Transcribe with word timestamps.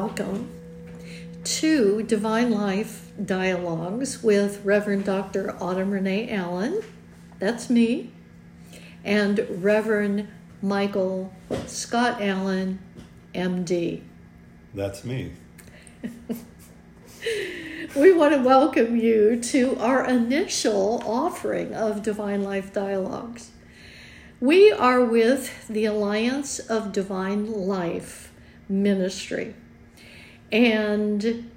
welcome 0.00 0.48
to 1.42 2.04
Divine 2.04 2.52
Life 2.52 3.10
Dialogues 3.24 4.22
with 4.22 4.64
Reverend 4.64 5.04
Dr. 5.04 5.56
Autumn 5.60 5.90
Renee 5.90 6.30
Allen. 6.30 6.84
That's 7.40 7.68
me. 7.68 8.12
And 9.02 9.44
Reverend 9.60 10.28
Michael 10.62 11.32
Scott 11.66 12.22
Allen, 12.22 12.78
MD. 13.34 14.02
That's 14.72 15.04
me. 15.04 15.32
we 17.96 18.12
want 18.12 18.34
to 18.34 18.40
welcome 18.40 18.96
you 18.96 19.40
to 19.42 19.76
our 19.80 20.06
initial 20.06 21.02
offering 21.04 21.74
of 21.74 22.04
Divine 22.04 22.44
Life 22.44 22.72
Dialogues. 22.72 23.50
We 24.38 24.70
are 24.70 25.04
with 25.04 25.66
the 25.66 25.86
Alliance 25.86 26.60
of 26.60 26.92
Divine 26.92 27.50
Life 27.50 28.32
Ministry, 28.68 29.56
and 30.50 31.50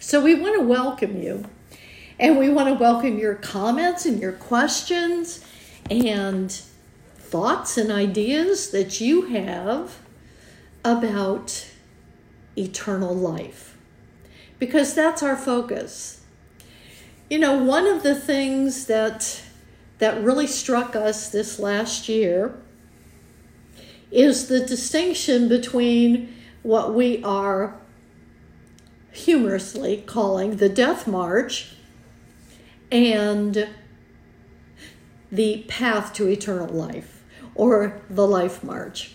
So 0.00 0.20
we 0.20 0.34
want 0.34 0.58
to 0.58 0.62
welcome 0.62 1.22
you. 1.22 1.44
And 2.18 2.38
we 2.38 2.48
want 2.48 2.68
to 2.68 2.74
welcome 2.74 3.18
your 3.18 3.34
comments 3.34 4.06
and 4.06 4.18
your 4.18 4.32
questions 4.32 5.44
and 5.90 6.50
thoughts 7.18 7.76
and 7.76 7.92
ideas 7.92 8.70
that 8.70 9.02
you 9.02 9.26
have 9.26 9.98
about 10.82 11.68
eternal 12.56 13.14
life. 13.14 13.76
Because 14.58 14.94
that's 14.94 15.22
our 15.22 15.36
focus. 15.36 16.22
You 17.28 17.38
know, 17.38 17.62
one 17.62 17.86
of 17.86 18.02
the 18.02 18.14
things 18.14 18.86
that 18.86 19.42
that 19.98 20.22
really 20.22 20.46
struck 20.46 20.94
us 20.94 21.30
this 21.30 21.58
last 21.58 22.08
year 22.08 22.54
is 24.10 24.48
the 24.48 24.60
distinction 24.60 25.48
between 25.48 26.34
what 26.62 26.94
we 26.94 27.22
are 27.24 27.74
humorously 29.10 30.02
calling 30.06 30.56
the 30.56 30.68
death 30.68 31.06
march 31.06 31.75
and 32.90 33.68
the 35.30 35.64
path 35.68 36.12
to 36.14 36.28
eternal 36.28 36.68
life 36.68 37.22
or 37.54 38.00
the 38.08 38.26
life 38.26 38.62
march. 38.62 39.12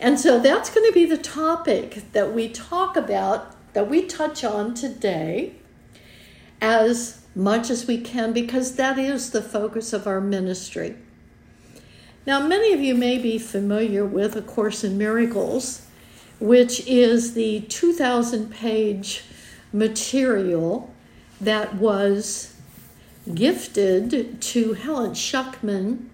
And 0.00 0.18
so 0.20 0.38
that's 0.38 0.72
going 0.72 0.86
to 0.86 0.92
be 0.92 1.06
the 1.06 1.18
topic 1.18 2.12
that 2.12 2.32
we 2.32 2.48
talk 2.48 2.96
about, 2.96 3.54
that 3.72 3.88
we 3.88 4.04
touch 4.06 4.44
on 4.44 4.74
today 4.74 5.54
as 6.60 7.22
much 7.34 7.70
as 7.70 7.86
we 7.86 8.00
can 8.00 8.32
because 8.32 8.76
that 8.76 8.98
is 8.98 9.30
the 9.30 9.42
focus 9.42 9.92
of 9.92 10.06
our 10.06 10.20
ministry. 10.20 10.96
Now, 12.26 12.46
many 12.46 12.72
of 12.72 12.80
you 12.80 12.94
may 12.94 13.18
be 13.18 13.38
familiar 13.38 14.04
with 14.04 14.34
A 14.36 14.42
Course 14.42 14.82
in 14.82 14.96
Miracles, 14.96 15.86
which 16.40 16.86
is 16.86 17.34
the 17.34 17.60
2,000 17.62 18.50
page 18.50 19.24
material 19.72 20.94
that 21.40 21.74
was 21.74 22.53
gifted 23.32 24.40
to 24.40 24.72
Helen 24.74 25.12
Schucman, 25.12 26.08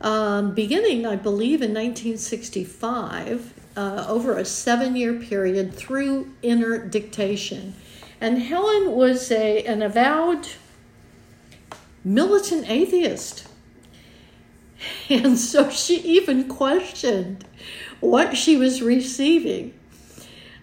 um, 0.00 0.54
beginning, 0.54 1.04
I 1.04 1.16
believe, 1.16 1.60
in 1.60 1.74
1965, 1.74 3.52
uh, 3.76 4.06
over 4.08 4.36
a 4.36 4.44
seven 4.44 4.96
year 4.96 5.14
period 5.14 5.74
through 5.74 6.30
inner 6.42 6.78
dictation. 6.78 7.74
And 8.20 8.42
Helen 8.42 8.92
was 8.92 9.30
a, 9.30 9.62
an 9.64 9.82
avowed 9.82 10.48
militant 12.04 12.68
atheist. 12.68 13.46
And 15.10 15.36
so 15.38 15.70
she 15.70 16.00
even 16.02 16.48
questioned 16.48 17.44
what 17.98 18.36
she 18.36 18.56
was 18.56 18.80
receiving. 18.80 19.77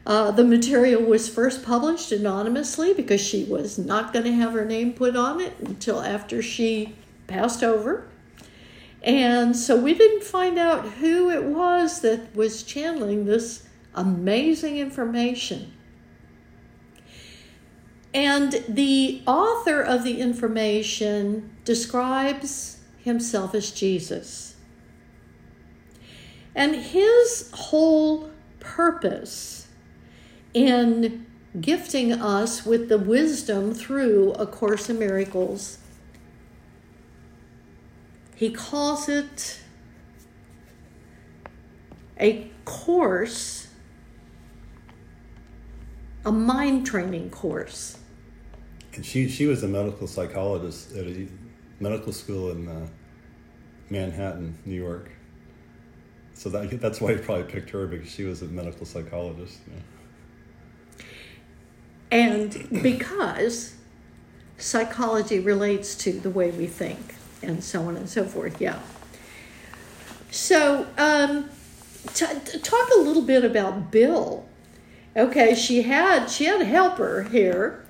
Uh, 0.06 0.30
the 0.30 0.44
material 0.44 1.02
was 1.02 1.28
first 1.28 1.64
published 1.64 2.12
anonymously 2.12 2.94
because 2.94 3.20
she 3.20 3.44
was 3.44 3.80
not 3.80 4.14
going 4.14 4.26
to 4.26 4.32
have 4.32 4.54
her 4.54 4.66
name 4.66 4.94
put 4.94 5.16
on 5.16 5.42
it 5.42 5.54
until 5.60 6.02
after 6.02 6.42
she 6.42 6.96
passed 7.26 7.64
over. 7.64 8.08
And 9.02 9.56
so 9.56 9.76
we 9.80 9.94
didn't 9.96 10.24
find 10.24 10.60
out 10.60 10.86
who 10.86 11.30
it 11.30 11.44
was 11.44 12.02
that 12.02 12.36
was 12.36 12.62
channeling 12.62 13.26
this 13.26 13.68
amazing 13.96 14.78
information. 14.78 15.72
And 18.14 18.64
the 18.68 19.22
author 19.28 19.82
of 19.82 20.04
the 20.04 20.22
information 20.22 21.56
describes 21.66 22.80
himself 22.98 23.54
as 23.54 23.72
Jesus. 23.72 24.56
And 26.56 26.76
his 26.76 27.52
whole 27.54 28.32
purpose 28.60 29.65
in 30.56 31.28
gifting 31.62 32.12
us 32.12 32.66
with 32.66 32.90
the 32.90 32.98
wisdom 32.98 33.76
through 33.76 34.32
A 34.34 34.48
Course 34.48 34.90
in 34.90 34.98
Miracles, 34.98 35.78
he 38.36 38.50
calls 38.50 39.08
it 39.08 39.60
a 42.20 42.50
course, 42.66 43.68
a 46.26 46.32
mind 46.32 46.88
training 46.88 47.30
course 47.30 48.00
and 48.96 49.06
she 49.06 49.28
she 49.30 49.46
was 49.46 49.64
a 49.64 49.68
medical 49.68 50.08
psychologist 50.08 50.96
at 50.96 51.06
a 51.06 51.28
medical 51.80 52.14
school 52.14 52.52
in 52.52 52.68
uh, 52.68 52.88
Manhattan, 53.90 54.58
New 54.66 54.76
York. 54.82 55.12
So 56.34 56.50
that, 56.50 56.82
that's 56.82 57.00
why 57.00 57.14
he 57.14 57.20
probably 57.20 57.46
picked 57.46 57.70
her 57.70 57.88
because 57.88 58.10
she 58.10 58.24
was 58.24 58.42
a 58.42 58.46
medical 58.46 58.86
psychologist. 58.86 59.60
Yeah. 59.68 59.80
And 62.12 62.82
because 62.82 63.76
psychology 64.58 65.40
relates 65.40 65.96
to 65.96 66.14
the 66.14 66.30
way 66.30 66.52
we 66.52 66.68
think 66.68 67.16
and 67.42 67.64
so 67.64 67.84
on 67.84 67.98
and 67.98 68.10
so 68.10 68.26
forth, 68.26 68.62
yeah. 68.62 68.80
So, 70.32 70.88
um, 70.98 71.50
t- 72.14 72.60
talk 72.60 72.90
a 72.96 73.00
little 73.00 73.22
bit 73.22 73.44
about 73.46 73.92
Bill. 73.92 74.46
Okay, 75.16 75.56
she 75.56 75.84
had 75.84 76.28
she 76.28 76.46
had 76.46 76.62
a 76.62 76.66
helper 76.66 77.24
here 77.24 77.86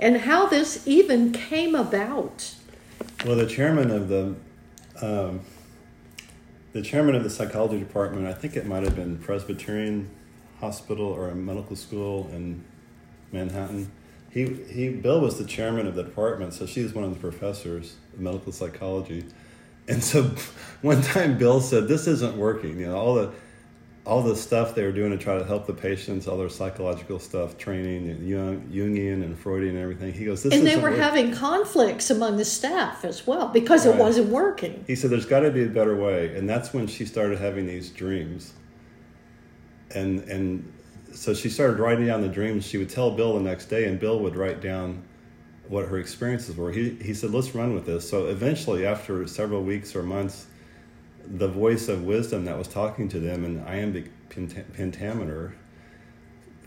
and 0.00 0.18
how 0.18 0.46
this 0.46 0.86
even 0.86 1.30
came 1.30 1.74
about. 1.74 2.54
Well, 3.24 3.36
the 3.36 3.46
chairman 3.46 3.90
of 3.90 4.08
the 4.08 4.34
um, 5.00 5.40
the 6.72 6.82
chairman 6.82 7.14
of 7.14 7.22
the 7.22 7.30
psychology 7.30 7.78
department, 7.78 8.26
I 8.26 8.32
think 8.32 8.56
it 8.56 8.66
might 8.66 8.82
have 8.82 8.96
been 8.96 9.18
Presbyterian 9.18 10.10
Hospital 10.60 11.06
or 11.06 11.28
a 11.28 11.34
medical 11.34 11.76
school 11.76 12.28
in 12.32 12.64
Manhattan. 13.34 13.90
He 14.30 14.46
he 14.46 14.88
Bill 14.88 15.20
was 15.20 15.38
the 15.38 15.44
chairman 15.44 15.86
of 15.86 15.94
the 15.94 16.02
department, 16.02 16.54
so 16.54 16.64
she 16.64 16.82
was 16.82 16.94
one 16.94 17.04
of 17.04 17.12
the 17.12 17.20
professors 17.20 17.96
of 18.14 18.20
medical 18.20 18.52
psychology. 18.52 19.24
And 19.86 20.02
so 20.02 20.22
one 20.82 21.02
time 21.02 21.36
Bill 21.36 21.60
said, 21.60 21.88
"This 21.88 22.06
isn't 22.06 22.36
working." 22.36 22.80
You 22.80 22.86
know, 22.86 22.96
all 22.96 23.14
the 23.14 23.32
all 24.06 24.22
the 24.22 24.36
stuff 24.36 24.74
they 24.74 24.84
were 24.84 24.92
doing 24.92 25.10
to 25.10 25.16
try 25.16 25.38
to 25.38 25.44
help 25.44 25.66
the 25.66 25.72
patients, 25.72 26.28
all 26.28 26.36
their 26.36 26.50
psychological 26.50 27.18
stuff, 27.18 27.56
training, 27.56 28.10
and 28.10 28.20
Jungian 28.28 29.22
and 29.22 29.38
Freudian 29.38 29.76
and 29.76 29.82
everything. 29.82 30.12
He 30.12 30.26
goes, 30.26 30.42
this 30.42 30.52
is 30.52 30.58
and 30.58 30.68
they 30.68 30.76
were 30.76 30.90
working. 30.90 31.00
having 31.00 31.32
conflicts 31.32 32.10
among 32.10 32.36
the 32.36 32.44
staff 32.44 33.04
as 33.04 33.26
well 33.26 33.48
because 33.48 33.86
right. 33.86 33.94
it 33.94 33.98
wasn't 33.98 34.28
working. 34.28 34.84
He 34.86 34.94
said, 34.94 35.10
"There's 35.10 35.26
got 35.26 35.40
to 35.40 35.50
be 35.50 35.64
a 35.64 35.68
better 35.68 35.96
way," 35.96 36.36
and 36.36 36.48
that's 36.48 36.74
when 36.74 36.86
she 36.86 37.06
started 37.06 37.38
having 37.38 37.66
these 37.66 37.90
dreams. 37.90 38.52
And 39.94 40.20
and 40.24 40.70
so 41.14 41.34
she 41.34 41.48
started 41.48 41.78
writing 41.78 42.06
down 42.06 42.20
the 42.20 42.28
dreams. 42.28 42.66
She 42.66 42.78
would 42.78 42.90
tell 42.90 43.10
Bill 43.10 43.34
the 43.34 43.40
next 43.40 43.66
day, 43.66 43.86
and 43.86 43.98
Bill 43.98 44.18
would 44.20 44.36
write 44.36 44.60
down 44.60 45.02
what 45.68 45.86
her 45.88 45.98
experiences 45.98 46.56
were. 46.56 46.72
He 46.72 46.90
he 47.00 47.14
said, 47.14 47.30
"Let's 47.30 47.54
run 47.54 47.74
with 47.74 47.86
this." 47.86 48.08
So 48.08 48.26
eventually, 48.26 48.84
after 48.86 49.26
several 49.26 49.62
weeks 49.62 49.94
or 49.96 50.02
months 50.02 50.46
the 51.26 51.48
voice 51.48 51.88
of 51.88 52.04
wisdom 52.04 52.44
that 52.44 52.58
was 52.58 52.68
talking 52.68 53.08
to 53.08 53.18
them 53.18 53.44
in 53.44 53.62
iambic 53.64 54.10
pentameter 54.28 55.54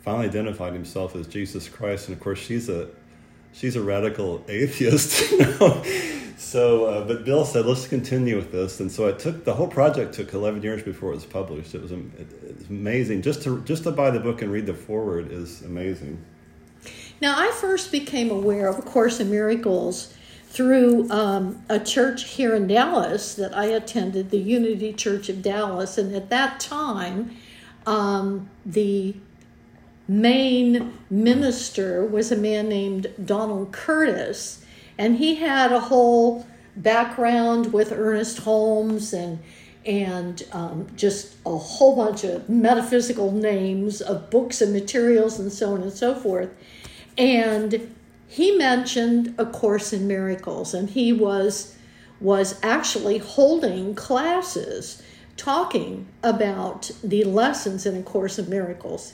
finally 0.02 0.26
identified 0.26 0.74
himself 0.74 1.16
as 1.16 1.28
Jesus 1.28 1.68
Christ, 1.68 2.08
and 2.08 2.18
of 2.18 2.24
course 2.24 2.40
she's 2.40 2.70
a 2.70 2.90
she's 3.58 3.76
a 3.76 3.82
radical 3.82 4.44
atheist. 4.48 5.34
So, 6.40 6.86
uh, 6.86 7.06
but 7.06 7.26
Bill 7.26 7.44
said, 7.44 7.66
let's 7.66 7.88
continue 7.88 8.38
with 8.38 8.54
this, 8.54 8.80
and 8.80 8.90
so 8.90 9.10
I 9.10 9.12
took 9.12 9.44
the 9.44 9.56
whole 9.56 9.68
project 9.68 10.14
took 10.14 10.32
11 10.32 10.62
years 10.62 10.82
before 10.82 11.12
it 11.12 11.16
was 11.16 11.26
published. 11.26 11.76
It 11.76 11.82
was, 11.82 11.92
it, 11.92 12.00
amazing 12.70 13.22
just 13.22 13.42
to 13.44 13.62
just 13.64 13.84
to 13.84 13.92
buy 13.92 14.12
the 14.12 14.20
book 14.20 14.42
and 14.42 14.50
read 14.50 14.66
the 14.66 14.74
foreword 14.74 15.30
is 15.30 15.62
amazing. 15.64 16.24
Now, 17.20 17.38
I 17.38 17.52
first 17.52 17.92
became 17.92 18.30
aware 18.30 18.68
of 18.68 18.78
A 18.78 18.82
Course 18.84 19.20
in 19.20 19.30
Miracles 19.30 20.14
through 20.46 21.10
um, 21.10 21.64
a 21.68 21.80
church 21.80 22.26
here 22.30 22.56
in 22.56 22.68
Dallas 22.68 23.36
that 23.36 23.54
I 23.58 23.66
attended, 23.66 24.30
the 24.30 24.40
Unity 24.40 24.94
Church 24.94 25.28
of 25.28 25.42
Dallas. 25.42 25.98
And 25.98 26.16
at 26.16 26.30
that 26.30 26.60
time, 26.60 27.36
um, 27.86 28.50
the 28.66 29.16
main 30.08 30.94
minister 31.10 32.06
was 32.06 32.32
a 32.32 32.38
man 32.38 32.70
named 32.70 33.08
Donald 33.24 33.72
Curtis, 33.72 34.64
and 34.98 35.18
he 35.18 35.36
had 35.36 35.72
a 35.72 35.80
whole 35.80 36.48
background 36.76 37.74
with 37.74 37.92
Ernest 37.92 38.40
Holmes 38.40 39.14
and 39.14 39.40
and 39.86 40.46
um, 40.52 40.86
just 40.98 41.36
a 41.46 41.58
whole 41.58 41.96
bunch 41.96 42.26
of 42.26 42.50
metaphysical 42.50 43.32
names 43.32 44.02
of 44.02 44.30
books 44.30 44.62
and 44.62 44.74
materials 44.74 45.40
and 45.40 45.52
so 45.52 45.74
on 45.74 45.82
and 45.82 45.94
so 45.94 46.14
forth. 46.14 46.50
And 47.18 47.96
he 48.28 48.58
mentioned 48.58 49.34
A 49.38 49.46
Course 49.46 49.94
in 49.94 50.06
Miracles, 50.06 50.74
and 50.74 50.90
he 50.90 51.14
was 51.14 51.76
was 52.20 52.60
actually 52.64 53.20
holding 53.20 53.96
classes 53.96 55.02
talking 55.38 56.08
about 56.24 56.92
the 57.04 57.24
lessons 57.24 57.86
in 57.86 57.96
A 57.96 58.04
Course 58.04 58.40
in 58.40 58.50
Miracles. 58.50 59.14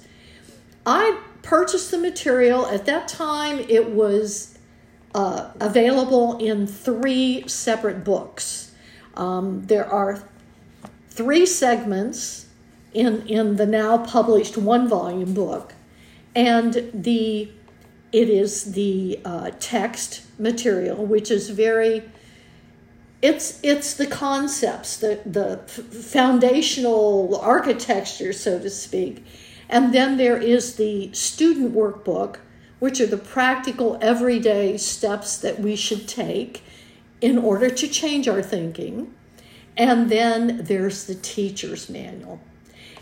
I 0.85 1.19
purchased 1.41 1.91
the 1.91 1.97
material. 1.97 2.65
At 2.65 2.85
that 2.85 3.07
time, 3.07 3.59
it 3.69 3.91
was 3.91 4.57
uh, 5.15 5.51
available 5.59 6.37
in 6.37 6.67
three 6.67 7.47
separate 7.47 8.03
books. 8.03 8.71
Um, 9.15 9.65
there 9.67 9.85
are 9.85 10.23
three 11.09 11.45
segments 11.45 12.47
in, 12.93 13.25
in 13.27 13.55
the 13.57 13.65
now 13.65 13.97
published 14.05 14.57
one 14.57 14.87
volume 14.87 15.33
book, 15.33 15.73
and 16.35 16.89
the 16.93 17.51
it 18.11 18.29
is 18.29 18.73
the 18.73 19.19
uh, 19.25 19.49
text 19.59 20.21
material, 20.39 21.03
which 21.03 21.31
is 21.31 21.49
very 21.49 22.03
it's 23.21 23.59
it's 23.63 23.95
the 23.95 24.05
concepts, 24.05 24.97
the 24.97 25.19
the 25.25 25.57
foundational 25.67 27.39
architecture, 27.41 28.33
so 28.33 28.59
to 28.59 28.69
speak, 28.69 29.25
and 29.73 29.91
then 29.91 30.17
there 30.17 30.37
is 30.37 30.75
the 30.75 31.11
student 31.13 31.73
workbook, 31.73 32.37
which 32.77 33.01
are 33.01 33.07
the 33.07 33.17
practical 33.17 33.97
everyday 34.01 34.77
steps 34.77 35.35
that 35.39 35.59
we 35.59 35.75
should 35.75 36.07
take 36.07 36.63
in 37.21 37.39
order 37.39 37.71
to 37.71 37.87
change 37.87 38.27
our 38.27 38.43
thinking, 38.43 39.11
and 39.75 40.11
then 40.11 40.63
there's 40.65 41.05
the 41.05 41.15
teacher's 41.15 41.89
manual. 41.89 42.39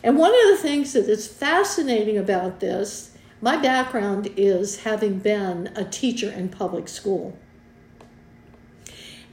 And 0.01 0.18
one 0.18 0.31
of 0.31 0.47
the 0.50 0.63
things 0.63 0.94
that 0.94 1.09
is 1.09 1.27
fascinating 1.27 2.18
about 2.18 2.62
this 2.62 3.09
my 3.41 3.57
background 3.57 4.29
is 4.38 4.83
having 4.83 5.19
been 5.19 5.73
a 5.75 5.83
teacher 5.83 6.31
in 6.31 6.47
public 6.47 6.88
school. 6.88 7.38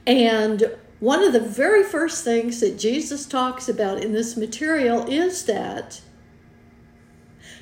And 0.05 0.75
one 0.99 1.23
of 1.23 1.31
the 1.31 1.39
very 1.39 1.83
first 1.83 2.25
things 2.25 2.59
that 2.59 2.77
Jesus 2.77 3.25
talks 3.25 3.69
about 3.69 4.03
in 4.03 4.11
this 4.11 4.35
material 4.35 5.07
is 5.07 5.45
that 5.45 6.01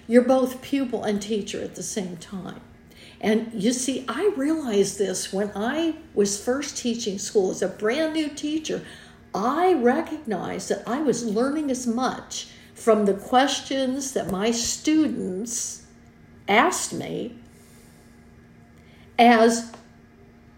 you're 0.07 0.23
both 0.23 0.61
pupil 0.61 1.03
and 1.03 1.21
teacher 1.21 1.61
at 1.61 1.75
the 1.75 1.83
same 1.83 2.17
time. 2.17 2.61
And 3.19 3.51
you 3.53 3.73
see, 3.73 4.05
I 4.07 4.31
realized 4.35 4.97
this 4.97 5.33
when 5.33 5.51
I 5.55 5.95
was 6.13 6.43
first 6.43 6.77
teaching 6.77 7.17
school 7.17 7.51
as 7.51 7.61
a 7.61 7.67
brand 7.67 8.13
new 8.13 8.29
teacher. 8.29 8.83
I 9.33 9.73
recognized 9.73 10.69
that 10.69 10.87
I 10.87 11.01
was 11.01 11.25
learning 11.25 11.71
as 11.71 11.87
much 11.87 12.47
from 12.73 13.05
the 13.05 13.13
questions 13.13 14.13
that 14.13 14.31
my 14.31 14.51
students 14.51 15.83
asked 16.47 16.93
me 16.93 17.35
as 19.17 19.71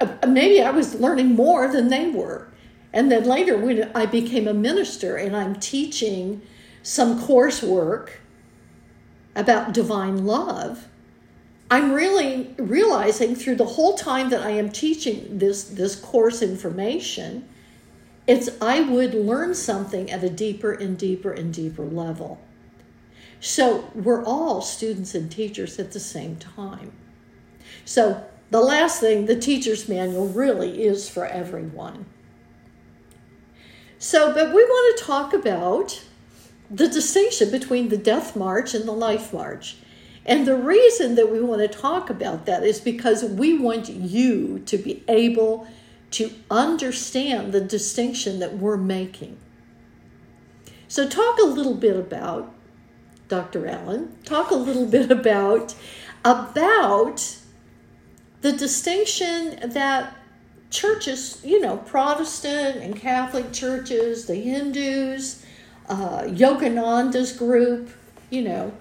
uh, 0.02 0.08
maybe 0.28 0.62
I 0.62 0.72
was 0.72 0.96
learning 0.96 1.34
more 1.34 1.72
than 1.72 1.88
they 1.88 2.10
were. 2.10 2.50
And 2.92 3.12
then 3.12 3.24
later, 3.24 3.58
when 3.58 3.90
I 3.96 4.06
became 4.06 4.48
a 4.48 4.54
minister 4.54 5.16
and 5.16 5.36
I'm 5.36 5.56
teaching 5.56 6.42
some 6.84 7.20
coursework 7.22 8.10
about 9.40 9.74
divine 9.74 10.26
love, 10.26 10.88
I'm 11.72 11.94
really 11.94 12.54
realizing 12.58 13.36
through 13.36 13.56
the 13.56 13.66
whole 13.66 13.96
time 13.96 14.30
that 14.32 14.42
I 14.42 14.52
am 14.52 14.72
teaching 14.72 15.38
this, 15.38 15.64
this 15.64 15.96
course 15.96 16.42
information, 16.42 17.48
it's 18.28 18.50
I 18.62 18.82
would 18.82 19.14
learn 19.14 19.56
something 19.56 20.10
at 20.12 20.24
a 20.24 20.30
deeper 20.30 20.72
and 20.72 20.98
deeper 20.98 21.32
and 21.32 21.54
deeper 21.54 21.86
level. 21.86 22.40
So 23.40 23.90
we're 23.96 24.24
all 24.24 24.62
students 24.62 25.16
and 25.16 25.32
teachers 25.32 25.80
at 25.80 25.92
the 25.92 26.00
same 26.00 26.36
time. 26.36 26.92
So 27.86 28.26
the 28.52 28.62
last 28.62 29.00
thing, 29.00 29.26
the 29.26 29.40
teacher's 29.40 29.88
manual 29.88 30.28
really 30.28 30.84
is 30.84 31.10
for 31.10 31.26
everyone. 31.26 32.06
So, 34.00 34.34
but 34.34 34.54
we 34.54 34.64
want 34.64 34.98
to 34.98 35.04
talk 35.04 35.34
about 35.34 36.04
the 36.70 36.88
distinction 36.88 37.52
between 37.52 37.90
the 37.90 37.98
death 37.98 38.36
march 38.36 38.74
and 38.74 38.88
the 38.88 38.94
life 38.94 39.34
march. 39.34 39.78
And 40.26 40.46
the 40.46 40.56
reason 40.56 41.16
that 41.16 41.32
we 41.32 41.42
want 41.42 41.62
to 41.62 41.68
talk 41.68 42.10
about 42.10 42.46
that 42.46 42.64
is 42.64 42.80
because 42.80 43.24
we 43.24 43.58
want 43.58 43.90
you 43.90 44.60
to 44.60 44.78
be 44.78 45.04
able 45.08 45.68
to 46.12 46.32
understand 46.52 47.54
the 47.54 47.62
distinction 47.62 48.40
that 48.40 48.58
we're 48.58 48.78
making. 48.78 49.38
So, 50.88 51.08
talk 51.08 51.38
a 51.40 51.46
little 51.46 51.76
bit 51.76 51.96
about 51.96 52.54
Dr. 53.28 53.68
Allen, 53.68 54.18
talk 54.24 54.50
a 54.52 54.56
little 54.56 54.88
bit 54.88 55.12
about 55.12 55.76
about 56.26 57.38
the 58.42 58.52
distinction 58.52 59.72
that 59.72 60.16
churches, 60.70 61.42
you 61.44 61.60
know, 61.60 61.78
Protestant 61.78 62.78
and 62.78 62.96
Catholic 62.96 63.54
churches, 63.54 64.26
the 64.26 64.36
Hindus, 64.36 65.46
uh, 65.90 66.24
Yogananda's 66.24 67.36
group, 67.36 67.90
you 68.30 68.44
know, 68.44 68.72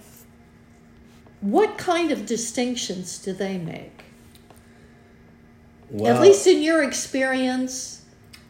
what 1.41 1.79
kind 1.79 2.11
of 2.11 2.27
distinctions 2.27 3.19
do 3.19 3.33
they 3.33 3.59
make? 3.59 4.05
Well, 5.91 6.15
At 6.15 6.21
least 6.21 6.47
in 6.47 6.63
your 6.63 6.83
experience. 6.83 8.03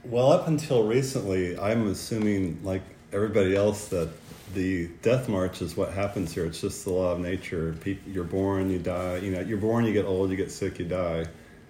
Well, 0.05 0.33
up 0.33 0.49
until 0.49 0.85
recently, 0.85 1.59
I'm 1.59 1.87
assuming, 1.89 2.59
like 2.65 2.83
everybody 3.13 3.55
else, 3.55 3.89
that 3.89 4.09
the 4.55 4.89
death 5.03 5.29
march 5.29 5.63
is 5.63 5.77
what 5.77 5.93
happens 5.93 6.33
here. 6.33 6.47
It's 6.47 6.61
just 6.61 6.85
the 6.85 6.91
law 6.91 7.13
of 7.13 7.21
nature. 7.21 7.77
People, 7.81 8.11
you're 8.11 8.25
born, 8.25 8.71
you 8.71 8.79
die. 8.79 9.19
You 9.19 9.31
know, 9.31 9.41
you're 9.41 9.59
born, 9.59 9.85
you 9.85 9.93
get 9.93 10.07
old, 10.07 10.31
you 10.31 10.37
get 10.37 10.51
sick, 10.51 10.79
you 10.79 10.87
die, 10.87 11.27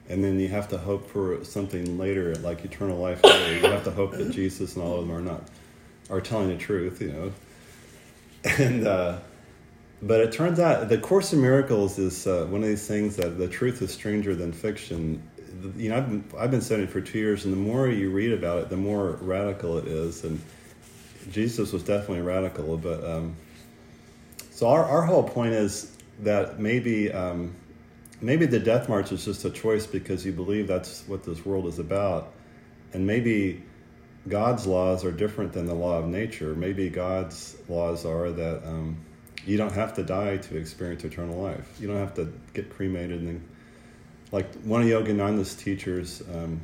and 0.08 0.24
then 0.24 0.40
you 0.40 0.48
have 0.48 0.68
to 0.68 0.78
hope 0.78 1.10
for 1.10 1.44
something 1.44 1.98
later, 1.98 2.34
like 2.36 2.64
eternal 2.64 2.96
life. 2.96 3.22
Later. 3.24 3.56
You 3.56 3.72
have 3.72 3.84
to 3.84 3.90
hope 3.90 4.12
that 4.12 4.30
Jesus 4.30 4.76
and 4.76 4.84
all 4.84 5.00
of 5.00 5.06
them 5.06 5.14
are 5.14 5.20
not 5.20 5.42
are 6.10 6.20
telling 6.20 6.48
the 6.48 6.56
truth. 6.56 7.00
You 7.00 7.12
know, 7.12 7.32
and 8.58 8.86
uh, 8.86 9.18
but 10.02 10.20
it 10.20 10.32
turns 10.32 10.60
out 10.60 10.88
the 10.88 10.98
Course 10.98 11.32
in 11.32 11.40
Miracles 11.40 11.98
is 11.98 12.26
uh, 12.26 12.46
one 12.48 12.62
of 12.62 12.68
these 12.68 12.86
things 12.86 13.16
that 13.16 13.38
the 13.38 13.48
truth 13.48 13.82
is 13.82 13.92
stranger 13.92 14.34
than 14.34 14.52
fiction. 14.52 15.22
You 15.76 15.90
know, 15.90 15.96
I've 15.96 16.08
been, 16.08 16.24
I've 16.38 16.50
been 16.50 16.60
studying 16.60 16.88
for 16.88 17.00
two 17.00 17.18
years, 17.18 17.44
and 17.44 17.52
the 17.52 17.58
more 17.58 17.88
you 17.88 18.10
read 18.10 18.32
about 18.32 18.58
it, 18.60 18.68
the 18.68 18.76
more 18.76 19.12
radical 19.20 19.78
it 19.78 19.88
is, 19.88 20.22
and 20.22 20.40
Jesus 21.32 21.72
was 21.72 21.82
definitely 21.82 22.20
radical, 22.20 22.76
but 22.76 23.04
um, 23.04 23.34
so 24.50 24.68
our, 24.68 24.84
our 24.84 25.02
whole 25.02 25.22
point 25.22 25.52
is 25.52 25.96
that 26.20 26.58
maybe 26.58 27.12
um, 27.12 27.54
maybe 28.20 28.46
the 28.46 28.58
death 28.58 28.88
march 28.88 29.12
is 29.12 29.24
just 29.24 29.44
a 29.44 29.50
choice 29.50 29.86
because 29.86 30.24
you 30.24 30.32
believe 30.32 30.66
that's 30.66 31.04
what 31.06 31.24
this 31.24 31.44
world 31.44 31.66
is 31.66 31.78
about, 31.78 32.32
and 32.92 33.06
maybe 33.06 33.62
God's 34.26 34.66
laws 34.66 35.04
are 35.04 35.12
different 35.12 35.52
than 35.52 35.66
the 35.66 35.74
law 35.74 35.98
of 35.98 36.06
nature. 36.06 36.54
Maybe 36.54 36.88
God's 36.88 37.56
laws 37.68 38.04
are 38.04 38.30
that 38.30 38.66
um, 38.66 38.96
you 39.46 39.56
don't 39.56 39.72
have 39.72 39.94
to 39.94 40.02
die 40.02 40.36
to 40.38 40.56
experience 40.56 41.04
eternal 41.04 41.40
life. 41.40 41.76
You 41.80 41.88
don't 41.88 41.96
have 41.96 42.14
to 42.14 42.32
get 42.52 42.70
cremated 42.70 43.20
and 43.20 43.28
then, 43.28 43.48
like 44.30 44.52
one 44.62 44.82
of 44.82 44.88
Yogananda's 44.88 45.54
teachers, 45.54 46.22
um, 46.34 46.60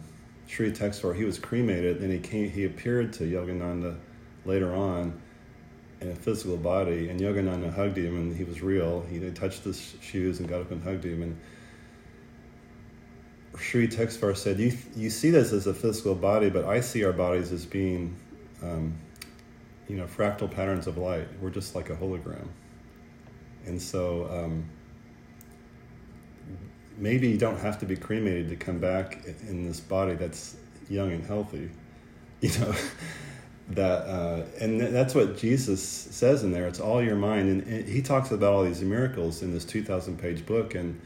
Sri 0.47 0.71
Yukteswar, 0.71 1.17
he 1.17 1.25
was 1.25 1.39
cremated 1.39 2.03
and 2.03 2.13
he 2.13 2.19
came, 2.19 2.51
he 2.51 2.65
appeared 2.65 3.13
to 3.15 3.25
Yogananda 3.25 3.97
later 4.45 4.75
on 4.75 5.19
in 6.05 6.11
a 6.11 6.15
physical 6.15 6.57
body, 6.57 7.09
and 7.09 7.19
Yogananda 7.19 7.75
hugged 7.75 7.97
him, 7.97 8.17
and 8.17 8.37
he 8.37 8.45
was 8.45 8.61
real. 8.61 9.03
He 9.11 9.19
touched 9.31 9.65
his 9.65 9.95
shoes 10.01 10.39
and 10.39 10.49
got 10.49 10.61
up 10.61 10.71
and 10.71 10.83
hugged 10.83 11.05
him. 11.05 11.23
And 11.23 11.39
Sri 13.59 13.87
Yukteswar 13.89 14.37
said, 14.37 14.59
you, 14.59 14.77
you 14.97 15.11
see 15.11 15.31
this 15.31 15.53
as 15.53 15.67
a 15.67 15.75
physical 15.75 16.15
body, 16.15 16.51
but 16.51 16.65
I 16.65 16.81
see 16.81 17.05
our 17.05 17.13
bodies 17.13 17.53
as 17.53 17.65
being, 17.65 18.17
um, 18.63 18.95
you 19.89 19.97
know, 19.97 20.07
fractal 20.07 20.51
patterns 20.51 20.87
of 20.87 20.99
light. 20.99 21.29
We're 21.41 21.51
just 21.51 21.75
like 21.75 21.91
a 21.91 21.97
hologram. 21.97 22.49
And 23.67 23.81
so 23.81 24.29
um, 24.31 24.69
maybe 26.97 27.29
you 27.29 27.39
don't 27.39 27.59
have 27.59 27.79
to 27.81 27.87
be 27.87 27.97
cremated 27.97 28.49
to 28.49 28.57
come 28.57 28.79
back 28.79 29.25
in 29.49 29.67
this 29.67 29.81
body 29.81 30.15
that's 30.15 30.57
young 30.89 31.13
and 31.13 31.25
healthy. 31.25 31.71
You 32.41 32.51
know, 32.59 32.75
that 33.71 34.07
uh, 34.07 34.43
and 34.61 34.81
that's 34.81 35.15
what 35.15 35.39
jesus 35.39 35.83
says 35.83 36.45
in 36.45 36.53
there 36.53 36.67
it's 36.67 36.81
all 36.81 37.03
your 37.03 37.17
mind 37.17 37.63
and, 37.67 37.89
he 37.89 38.03
talks 38.03 38.31
about 38.31 38.53
all 38.53 38.63
these 38.63 38.83
miracles 38.83 39.43
in 39.43 39.53
this 39.53 39.65
2000 39.65 40.19
page 40.19 40.45
book 40.45 40.75
and 40.75 41.01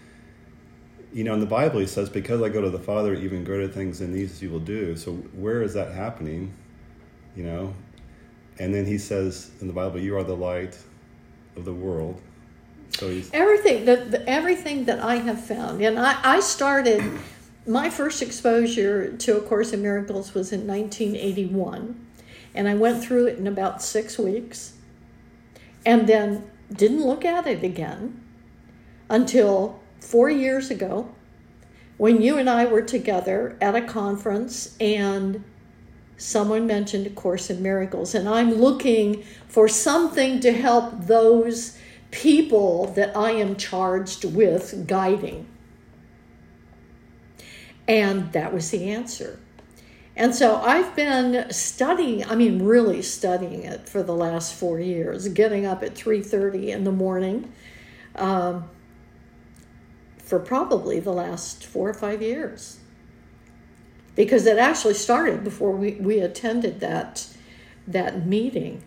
you 1.12 1.24
know, 1.24 1.34
in 1.34 1.40
the 1.40 1.46
Bible, 1.46 1.80
he 1.80 1.86
says, 1.86 2.08
Because 2.08 2.42
I 2.42 2.48
go 2.48 2.60
to 2.60 2.70
the 2.70 2.78
Father, 2.78 3.14
even 3.14 3.44
greater 3.44 3.68
things 3.68 3.98
than 4.00 4.12
these 4.12 4.42
you 4.42 4.50
will 4.50 4.60
do. 4.60 4.96
So, 4.96 5.12
where 5.12 5.62
is 5.62 5.74
that 5.74 5.92
happening? 5.92 6.52
You 7.36 7.44
know? 7.44 7.74
And 8.58 8.74
then 8.74 8.86
he 8.86 8.98
says 8.98 9.50
in 9.60 9.66
the 9.66 9.72
Bible, 9.72 9.98
You 9.98 10.16
are 10.16 10.24
the 10.24 10.36
light 10.36 10.76
of 11.56 11.64
the 11.64 11.74
world. 11.74 12.20
So 12.98 13.08
he's. 13.08 13.30
Everything, 13.32 13.84
the, 13.84 14.28
everything 14.28 14.84
that 14.86 15.00
I 15.00 15.16
have 15.16 15.44
found, 15.44 15.80
and 15.82 15.98
I, 15.98 16.18
I 16.22 16.40
started, 16.40 17.02
my 17.66 17.90
first 17.90 18.22
exposure 18.22 19.16
to 19.16 19.36
A 19.36 19.40
Course 19.40 19.72
in 19.72 19.82
Miracles 19.82 20.34
was 20.34 20.52
in 20.52 20.66
1981. 20.66 22.06
And 22.54 22.66
I 22.66 22.74
went 22.74 23.02
through 23.04 23.26
it 23.26 23.38
in 23.38 23.46
about 23.46 23.82
six 23.82 24.18
weeks 24.18 24.72
and 25.86 26.08
then 26.08 26.50
didn't 26.72 27.04
look 27.04 27.24
at 27.24 27.46
it 27.46 27.62
again 27.62 28.20
until 29.08 29.80
four 30.00 30.30
years 30.30 30.70
ago 30.70 31.14
when 31.96 32.22
you 32.22 32.38
and 32.38 32.48
I 32.48 32.64
were 32.64 32.82
together 32.82 33.56
at 33.60 33.74
a 33.74 33.82
conference 33.82 34.76
and 34.80 35.44
someone 36.16 36.66
mentioned 36.66 37.06
A 37.06 37.10
Course 37.10 37.50
in 37.50 37.62
Miracles. 37.62 38.14
And 38.14 38.28
I'm 38.28 38.54
looking 38.54 39.22
for 39.48 39.68
something 39.68 40.40
to 40.40 40.52
help 40.52 41.06
those 41.06 41.78
people 42.10 42.86
that 42.94 43.16
I 43.16 43.32
am 43.32 43.56
charged 43.56 44.24
with 44.24 44.86
guiding. 44.86 45.46
And 47.86 48.32
that 48.32 48.52
was 48.52 48.70
the 48.70 48.90
answer. 48.90 49.40
And 50.14 50.34
so 50.34 50.56
I've 50.56 50.96
been 50.96 51.50
studying, 51.52 52.24
I 52.26 52.34
mean 52.34 52.62
really 52.64 53.02
studying 53.02 53.62
it 53.62 53.88
for 53.88 54.02
the 54.02 54.14
last 54.14 54.52
4 54.54 54.80
years, 54.80 55.28
getting 55.28 55.64
up 55.64 55.82
at 55.82 55.94
3:30 55.94 56.70
in 56.70 56.82
the 56.82 56.92
morning. 56.92 57.52
Um, 58.16 58.68
for 60.28 60.38
probably 60.38 61.00
the 61.00 61.12
last 61.12 61.64
four 61.64 61.88
or 61.88 61.94
five 61.94 62.20
years. 62.20 62.78
Because 64.14 64.44
it 64.44 64.58
actually 64.58 64.92
started 64.92 65.42
before 65.42 65.72
we, 65.72 65.92
we 65.92 66.20
attended 66.20 66.80
that 66.80 67.26
that 67.86 68.26
meeting. 68.26 68.84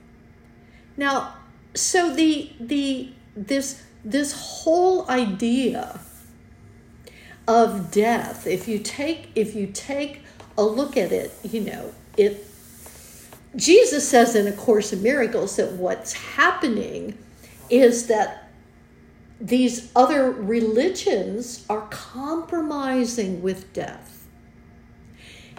Now, 0.96 1.34
so 1.74 2.14
the 2.14 2.52
the 2.60 3.12
this 3.36 3.82
this 4.06 4.34
whole 4.34 5.10
idea 5.10 6.00
of 7.48 7.90
death, 7.90 8.46
if 8.46 8.68
you 8.68 8.78
take 8.78 9.30
if 9.34 9.56
you 9.56 9.66
take 9.66 10.22
a 10.60 10.64
look 10.64 10.96
at 10.96 11.12
it, 11.12 11.32
you 11.44 11.62
know, 11.62 11.92
it 12.18 12.46
Jesus 13.56 14.08
says 14.08 14.36
in 14.36 14.46
A 14.46 14.52
Course 14.52 14.94
in 14.94 15.02
Miracles 15.02 15.56
that 15.56 15.72
what's 15.72 16.14
happening 16.14 17.18
is 17.68 18.08
that 18.08 18.41
these 19.42 19.92
other 19.96 20.32
religions 20.32 21.66
are 21.68 21.88
compromising 21.90 23.42
with 23.42 23.74
death. 23.74 24.28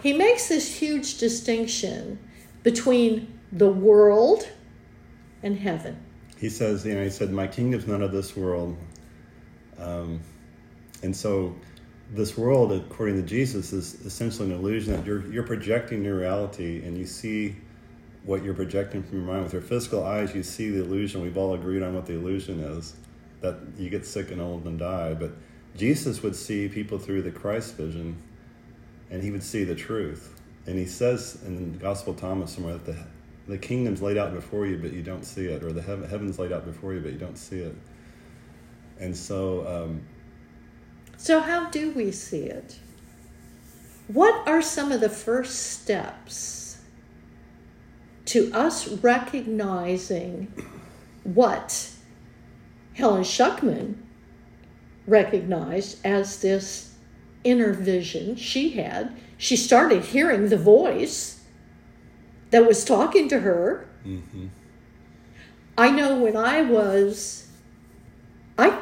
He 0.01 0.13
makes 0.13 0.47
this 0.47 0.73
huge 0.73 1.17
distinction 1.17 2.17
between 2.63 3.39
the 3.51 3.69
world 3.69 4.47
and 5.43 5.57
heaven. 5.57 5.97
He 6.37 6.49
says, 6.49 6.85
you 6.85 6.95
know, 6.95 7.03
he 7.03 7.09
said, 7.09 7.31
My 7.31 7.45
kingdom's 7.45 7.85
none 7.85 8.01
of 8.01 8.13
this 8.13 8.35
world. 8.35 8.77
Um, 9.77 10.21
and 11.01 11.15
so, 11.15 11.55
this 12.11 12.37
world, 12.37 12.71
according 12.71 13.15
to 13.15 13.21
Jesus, 13.21 13.73
is 13.73 13.95
essentially 14.05 14.51
an 14.51 14.59
illusion 14.59 14.93
that 14.93 15.05
you're, 15.05 15.25
you're 15.31 15.43
projecting 15.43 16.03
your 16.05 16.17
reality 16.17 16.83
and 16.85 16.97
you 16.97 17.05
see 17.05 17.55
what 18.23 18.43
you're 18.43 18.53
projecting 18.53 19.03
from 19.03 19.19
your 19.19 19.27
mind. 19.27 19.43
With 19.43 19.53
your 19.53 19.61
physical 19.61 20.05
eyes, 20.05 20.33
you 20.33 20.43
see 20.43 20.69
the 20.69 20.83
illusion. 20.83 21.21
We've 21.21 21.37
all 21.37 21.53
agreed 21.53 21.81
on 21.81 21.95
what 21.95 22.05
the 22.05 22.13
illusion 22.13 22.59
is 22.61 22.95
that 23.43 23.57
you 23.77 23.89
get 23.89 24.05
sick 24.07 24.31
and 24.31 24.41
old 24.41 24.65
and 24.65 24.79
die. 24.79 25.13
But 25.13 25.33
Jesus 25.77 26.23
would 26.23 26.35
see 26.35 26.67
people 26.67 26.97
through 26.97 27.21
the 27.21 27.31
Christ 27.31 27.75
vision, 27.75 28.17
and 29.11 29.21
he 29.21 29.29
would 29.29 29.43
see 29.43 29.63
the 29.63 29.75
truth. 29.75 30.41
And 30.65 30.79
he 30.79 30.85
says 30.85 31.43
in 31.45 31.73
the 31.73 31.77
Gospel 31.77 32.13
of 32.13 32.19
Thomas 32.19 32.53
somewhere 32.53 32.73
that 32.73 32.85
the, 32.85 32.97
the 33.47 33.57
kingdom's 33.57 34.01
laid 34.01 34.17
out 34.17 34.33
before 34.33 34.65
you, 34.65 34.77
but 34.77 34.93
you 34.93 35.03
don't 35.03 35.25
see 35.25 35.45
it, 35.45 35.61
or 35.61 35.73
the 35.73 35.81
heaven, 35.81 36.09
heaven's 36.09 36.39
laid 36.39 36.51
out 36.53 36.65
before 36.65 36.93
you, 36.93 37.01
but 37.01 37.11
you 37.11 37.19
don't 37.19 37.37
see 37.37 37.59
it. 37.59 37.75
And 38.99 39.15
so. 39.15 39.67
Um, 39.67 40.01
so, 41.17 41.39
how 41.41 41.69
do 41.69 41.91
we 41.91 42.11
see 42.11 42.43
it? 42.43 42.79
What 44.07 44.47
are 44.47 44.61
some 44.61 44.91
of 44.91 45.01
the 45.01 45.09
first 45.09 45.81
steps 45.81 46.77
to 48.25 48.51
us 48.53 48.87
recognizing 48.87 50.51
what 51.23 51.92
Helen 52.93 53.23
Schucman 53.23 53.95
recognized 55.07 56.05
as 56.05 56.41
this 56.41 56.95
inner 57.43 57.73
vision 57.73 58.35
she 58.35 58.71
had. 58.71 59.15
She 59.37 59.55
started 59.55 60.05
hearing 60.05 60.49
the 60.49 60.57
voice 60.57 61.43
that 62.51 62.65
was 62.67 62.85
talking 62.85 63.27
to 63.29 63.39
her. 63.39 63.87
Mm-hmm. 64.05 64.47
I 65.77 65.89
know 65.89 66.19
when 66.19 66.37
I 66.37 66.61
was, 66.61 67.47
I, 68.57 68.79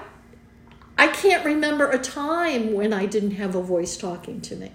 I 0.97 1.07
can't 1.07 1.45
remember 1.45 1.89
a 1.89 1.97
time 1.97 2.73
when 2.73 2.91
I 2.91 3.05
didn't 3.05 3.31
have 3.31 3.55
a 3.55 3.61
voice 3.61 3.95
talking 3.95 4.41
to 4.41 4.55
me. 4.55 4.71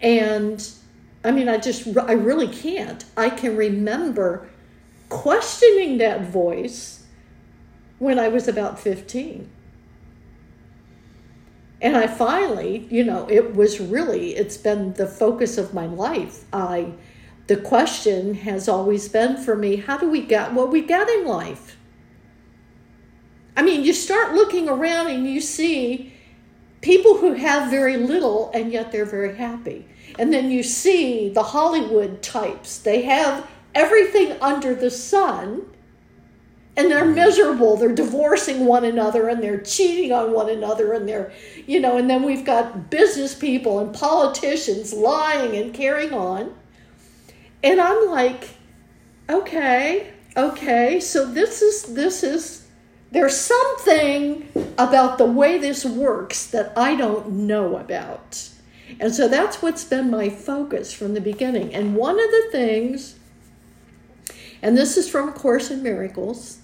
And 0.00 0.68
I 1.22 1.30
mean, 1.30 1.48
I 1.48 1.58
just, 1.58 1.86
I 1.96 2.12
really 2.12 2.48
can't. 2.48 3.04
I 3.16 3.30
can 3.30 3.56
remember 3.56 4.48
questioning 5.10 5.98
that 5.98 6.22
voice 6.22 7.04
when 7.98 8.18
I 8.18 8.28
was 8.28 8.48
about 8.48 8.80
15. 8.80 9.50
And 11.82 11.96
I 11.96 12.06
finally, 12.06 12.86
you 12.90 13.04
know, 13.04 13.26
it 13.28 13.54
was 13.54 13.80
really, 13.80 14.36
it's 14.36 14.56
been 14.56 14.94
the 14.94 15.06
focus 15.06 15.58
of 15.58 15.74
my 15.74 15.86
life. 15.86 16.44
I, 16.52 16.92
the 17.46 17.56
question 17.56 18.34
has 18.34 18.68
always 18.68 19.08
been 19.08 19.36
for 19.36 19.56
me 19.56 19.76
how 19.76 19.98
do 19.98 20.08
we 20.08 20.20
get 20.20 20.52
what 20.54 20.70
we 20.70 20.82
get 20.82 21.08
in 21.08 21.26
life? 21.26 21.76
I 23.56 23.62
mean, 23.62 23.82
you 23.82 23.92
start 23.92 24.34
looking 24.34 24.68
around 24.68 25.08
and 25.08 25.26
you 25.26 25.40
see 25.40 26.12
people 26.80 27.18
who 27.18 27.34
have 27.34 27.70
very 27.70 27.96
little 27.96 28.50
and 28.54 28.72
yet 28.72 28.92
they're 28.92 29.04
very 29.04 29.36
happy. 29.36 29.86
And 30.18 30.32
then 30.32 30.50
you 30.50 30.62
see 30.62 31.28
the 31.28 31.42
Hollywood 31.42 32.22
types, 32.22 32.78
they 32.78 33.02
have 33.02 33.46
everything 33.74 34.32
under 34.40 34.74
the 34.74 34.90
sun 34.90 35.62
and 36.76 36.90
they're 36.90 37.04
mm-hmm. 37.04 37.14
miserable. 37.14 37.76
They're 37.76 37.94
divorcing 37.94 38.64
one 38.64 38.84
another 38.84 39.28
and 39.28 39.42
they're 39.42 39.60
cheating 39.60 40.12
on 40.12 40.32
one 40.32 40.48
another 40.48 40.92
and 40.92 41.08
they're 41.08 41.32
you 41.66 41.80
know 41.80 41.98
and 41.98 42.08
then 42.08 42.22
we've 42.22 42.44
got 42.44 42.90
business 42.90 43.34
people 43.34 43.80
and 43.80 43.94
politicians 43.94 44.92
lying 44.92 45.56
and 45.56 45.74
carrying 45.74 46.12
on. 46.12 46.54
And 47.62 47.80
i'm 47.80 48.08
like 48.08 48.48
okay 49.28 50.10
okay 50.34 50.98
so 50.98 51.30
this 51.30 51.60
is 51.60 51.94
this 51.94 52.22
is 52.22 52.66
there's 53.10 53.36
something 53.36 54.48
about 54.78 55.18
the 55.18 55.26
way 55.26 55.58
this 55.58 55.84
works 55.84 56.46
that 56.46 56.72
i 56.76 56.94
don't 56.96 57.28
know 57.28 57.76
about. 57.76 58.48
And 58.98 59.14
so 59.14 59.28
that's 59.28 59.62
what's 59.62 59.84
been 59.84 60.10
my 60.10 60.30
focus 60.30 60.92
from 60.92 61.14
the 61.14 61.20
beginning. 61.20 61.74
And 61.74 61.94
one 61.94 62.18
of 62.18 62.30
the 62.30 62.48
things 62.50 63.19
and 64.62 64.76
this 64.76 64.96
is 64.96 65.08
from 65.08 65.28
A 65.28 65.32
Course 65.32 65.70
in 65.70 65.82
Miracles. 65.82 66.58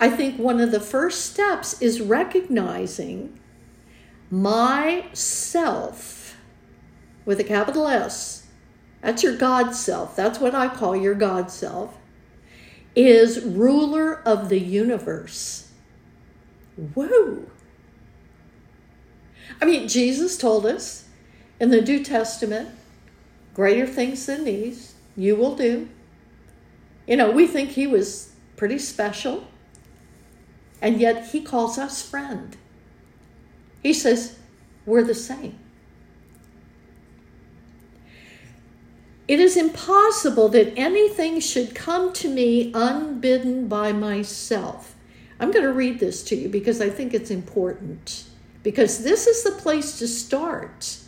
I 0.00 0.10
think 0.10 0.38
one 0.38 0.60
of 0.60 0.72
the 0.72 0.80
first 0.80 1.26
steps 1.26 1.80
is 1.80 2.00
recognizing 2.00 3.38
myself 4.30 6.36
with 7.24 7.40
a 7.40 7.44
capital 7.44 7.88
S. 7.88 8.46
That's 9.00 9.22
your 9.22 9.36
God 9.36 9.74
self. 9.74 10.16
That's 10.16 10.38
what 10.38 10.54
I 10.54 10.68
call 10.68 10.96
your 10.96 11.14
God 11.14 11.50
self. 11.50 11.96
Is 12.94 13.44
ruler 13.44 14.20
of 14.26 14.48
the 14.48 14.60
universe. 14.60 15.70
Whoa. 16.94 17.44
I 19.60 19.64
mean, 19.64 19.88
Jesus 19.88 20.36
told 20.36 20.66
us 20.66 21.06
in 21.60 21.70
the 21.70 21.80
New 21.80 22.02
Testament 22.02 22.70
greater 23.54 23.86
things 23.86 24.26
than 24.26 24.44
these 24.44 24.94
you 25.16 25.36
will 25.36 25.56
do. 25.56 25.88
You 27.06 27.16
know, 27.16 27.30
we 27.30 27.46
think 27.46 27.70
he 27.70 27.86
was 27.86 28.32
pretty 28.56 28.78
special, 28.78 29.46
and 30.82 31.00
yet 31.00 31.28
he 31.28 31.40
calls 31.40 31.78
us 31.78 32.02
friend. 32.02 32.56
He 33.82 33.92
says, 33.92 34.38
We're 34.84 35.04
the 35.04 35.14
same. 35.14 35.58
It 39.28 39.40
is 39.40 39.56
impossible 39.56 40.48
that 40.50 40.72
anything 40.76 41.40
should 41.40 41.74
come 41.74 42.12
to 42.14 42.28
me 42.28 42.70
unbidden 42.74 43.66
by 43.66 43.92
myself. 43.92 44.94
I'm 45.40 45.50
going 45.50 45.64
to 45.64 45.72
read 45.72 45.98
this 45.98 46.22
to 46.24 46.36
you 46.36 46.48
because 46.48 46.80
I 46.80 46.90
think 46.90 47.12
it's 47.12 47.30
important. 47.30 48.24
Because 48.62 49.02
this 49.02 49.26
is 49.26 49.42
the 49.42 49.50
place 49.52 49.98
to 49.98 50.08
start. 50.08 50.98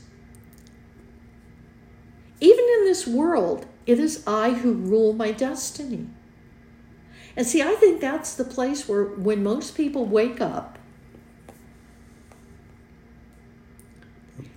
Even 2.41 2.65
in 2.79 2.85
this 2.85 3.07
world, 3.07 3.67
it 3.89 3.99
is 3.99 4.23
I 4.27 4.51
who 4.51 4.75
rule 4.75 5.15
my 5.15 5.33
destiny. 5.33 6.09
And 7.35 7.47
see, 7.47 7.63
I 7.63 7.75
think 7.75 8.03
that's 8.03 8.35
the 8.35 8.45
place 8.45 8.87
where 8.87 9.05
when 9.05 9.43
most 9.43 9.75
people 9.75 10.05
wake 10.05 10.43
up 10.43 10.79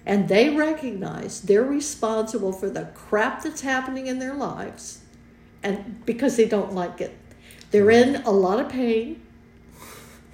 and 0.05 0.27
they 0.27 0.49
recognize 0.49 1.43
they're 1.43 1.63
responsible 1.63 2.51
for 2.51 2.69
the 2.69 2.89
crap 2.93 3.43
that's 3.43 3.61
happening 3.61 4.07
in 4.07 4.19
their 4.19 4.33
lives 4.33 4.99
and 5.63 6.05
because 6.05 6.35
they 6.35 6.45
don't 6.45 6.73
like 6.73 6.99
it. 6.99 7.17
They're 7.71 7.89
in 7.89 8.17
a 8.23 8.31
lot 8.31 8.59
of 8.59 8.67
pain. 8.67 9.21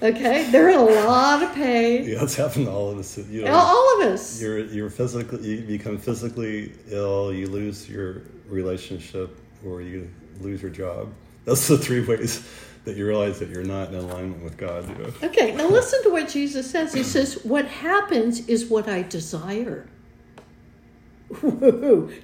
Okay, 0.02 0.50
they're 0.50 0.70
in 0.70 0.78
a 0.80 0.84
lot 0.84 1.44
of 1.44 1.54
pain. 1.54 2.06
Yeah, 2.06 2.24
it's 2.24 2.36
happened 2.36 2.66
to 2.66 2.72
all 2.72 2.90
of 2.90 2.98
us. 2.98 3.16
You 3.16 3.44
know, 3.44 3.54
all 3.54 4.02
of 4.02 4.08
us. 4.08 4.42
You're 4.42 4.66
you're 4.66 4.90
physically 4.90 5.48
you 5.48 5.62
become 5.62 6.00
physically 6.00 6.74
ill. 6.90 7.32
You 7.32 7.48
lose 7.48 7.88
your 7.88 8.24
relationship, 8.48 9.38
or 9.66 9.82
you 9.82 10.10
lose 10.40 10.62
your 10.62 10.72
job. 10.72 11.14
Those 11.46 11.70
are 11.70 11.78
the 11.78 11.84
three 11.84 12.06
ways 12.06 12.48
that 12.86 12.96
you 12.96 13.06
realize 13.06 13.40
that 13.40 13.50
you're 13.50 13.64
not 13.64 13.90
in 13.90 13.96
alignment 13.96 14.44
with 14.44 14.58
God. 14.58 14.88
You 14.90 15.04
know? 15.04 15.14
okay 15.24 15.54
now 15.56 15.68
listen 15.68 16.02
to 16.04 16.10
what 16.10 16.30
jesus 16.30 16.72
says 16.72 16.94
he 16.94 17.04
says 17.04 17.44
what 17.44 17.66
happens 17.66 18.48
is 18.48 18.66
what 18.68 18.88
i 18.88 19.02
desire 19.02 19.90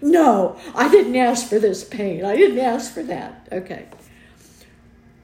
no 0.02 0.58
i 0.74 0.90
didn't 0.90 1.18
ask 1.18 1.50
for 1.50 1.60
this 1.60 1.84
pain 1.84 2.24
i 2.24 2.38
didn't 2.38 2.60
ask 2.60 2.94
for 2.94 3.04
that 3.04 3.46
okay 3.52 3.88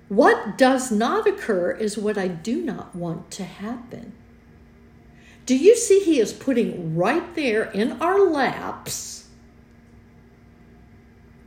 what 0.10 0.58
does 0.58 0.92
not 0.92 1.28
occur 1.28 1.72
is 1.72 1.96
what 1.96 2.18
I 2.18 2.28
do 2.28 2.64
not 2.64 2.96
want 2.96 3.30
to 3.32 3.44
happen. 3.44 4.14
Do 5.46 5.56
you 5.56 5.76
see 5.76 6.00
he 6.00 6.20
is 6.20 6.34
putting 6.34 6.96
right 6.96 7.36
there 7.36 7.64
in 7.64 8.02
our 8.02 8.20
laps 8.20 9.19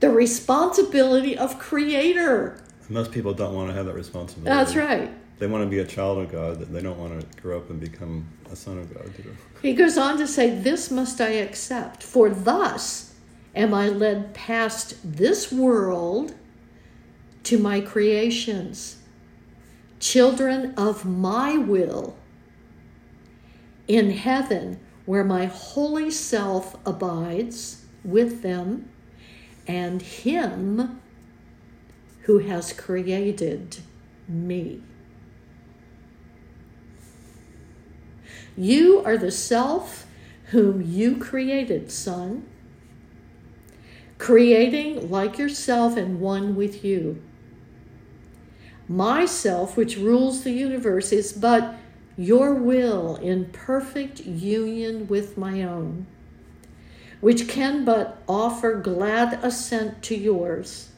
the 0.02 0.10
responsibility 0.10 1.38
of 1.38 1.60
creator? 1.60 2.60
Most 2.88 3.12
people 3.12 3.32
don't 3.32 3.54
want 3.54 3.70
to 3.70 3.74
have 3.74 3.86
that 3.86 3.94
responsibility. 3.94 4.50
That's 4.50 4.74
right. 4.74 5.08
They 5.38 5.46
want 5.46 5.62
to 5.62 5.70
be 5.70 5.78
a 5.78 5.86
child 5.86 6.18
of 6.18 6.30
God. 6.30 6.60
They 6.60 6.82
don't 6.82 6.98
want 6.98 7.18
to 7.18 7.40
grow 7.40 7.58
up 7.58 7.70
and 7.70 7.80
become 7.80 8.26
a 8.50 8.56
son 8.56 8.78
of 8.78 8.92
God. 8.92 9.10
He 9.62 9.74
goes 9.74 9.96
on 9.96 10.18
to 10.18 10.26
say, 10.26 10.50
This 10.50 10.90
must 10.90 11.20
I 11.20 11.30
accept, 11.30 12.02
for 12.02 12.28
thus 12.28 13.14
am 13.54 13.72
I 13.72 13.88
led 13.88 14.34
past 14.34 14.96
this 15.04 15.52
world 15.52 16.34
to 17.44 17.58
my 17.58 17.80
creations, 17.80 18.96
children 20.00 20.74
of 20.76 21.04
my 21.04 21.56
will, 21.56 22.16
in 23.86 24.10
heaven, 24.10 24.80
where 25.06 25.24
my 25.24 25.46
holy 25.46 26.10
self 26.10 26.76
abides 26.84 27.84
with 28.04 28.42
them, 28.42 28.88
and 29.66 30.02
him 30.02 31.00
who 32.22 32.38
has 32.38 32.72
created 32.72 33.78
me. 34.28 34.82
You 38.56 39.02
are 39.04 39.16
the 39.16 39.30
self 39.30 40.06
whom 40.46 40.82
you 40.82 41.16
created, 41.16 41.90
son, 41.90 42.46
creating 44.18 45.10
like 45.10 45.38
yourself 45.38 45.96
and 45.96 46.20
one 46.20 46.54
with 46.54 46.84
you. 46.84 47.22
Myself, 48.88 49.76
which 49.76 49.96
rules 49.96 50.44
the 50.44 50.52
universe, 50.52 51.12
is 51.12 51.32
but 51.32 51.76
your 52.16 52.54
will 52.54 53.16
in 53.16 53.46
perfect 53.46 54.20
union 54.20 55.08
with 55.08 55.38
my 55.38 55.62
own, 55.62 56.06
which 57.22 57.46
can 57.46 57.84
but 57.84 58.20
offer 58.28 58.74
glad 58.74 59.38
assent 59.44 60.02
to 60.02 60.12
yours, 60.12 60.90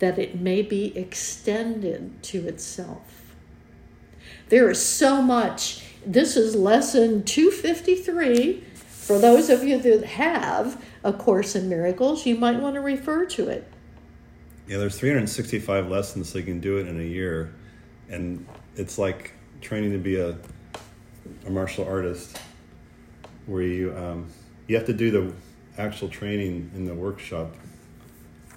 that 0.00 0.18
it 0.18 0.40
may 0.40 0.60
be 0.60 0.98
extended 0.98 2.20
to 2.24 2.44
itself. 2.48 3.36
There 4.48 4.68
is 4.68 4.84
so 4.84 5.22
much. 5.22 5.84
This 6.04 6.36
is 6.36 6.56
lesson 6.56 7.22
253. 7.22 8.64
For 8.88 9.20
those 9.20 9.48
of 9.48 9.62
you 9.62 9.78
that 9.78 10.04
have 10.04 10.84
A 11.04 11.12
Course 11.12 11.54
in 11.54 11.68
Miracles, 11.68 12.26
you 12.26 12.34
might 12.34 12.58
want 12.58 12.74
to 12.74 12.80
refer 12.80 13.26
to 13.26 13.48
it. 13.48 13.70
Yeah, 14.66 14.78
there's 14.78 14.98
365 14.98 15.88
lessons, 15.88 16.30
so 16.30 16.38
you 16.38 16.44
can 16.44 16.58
do 16.58 16.78
it 16.78 16.88
in 16.88 16.98
a 16.98 17.04
year, 17.04 17.54
and 18.08 18.44
it's 18.74 18.98
like 18.98 19.34
training 19.60 19.92
to 19.92 19.98
be 19.98 20.16
a, 20.16 20.36
a 21.46 21.50
martial 21.50 21.86
artist, 21.86 22.40
where 23.46 23.62
you 23.62 23.96
um, 23.96 24.26
you 24.66 24.76
have 24.76 24.86
to 24.86 24.92
do 24.92 25.10
the 25.10 25.32
actual 25.78 26.08
training 26.08 26.70
in 26.74 26.86
the 26.86 26.94
workshop 26.94 27.54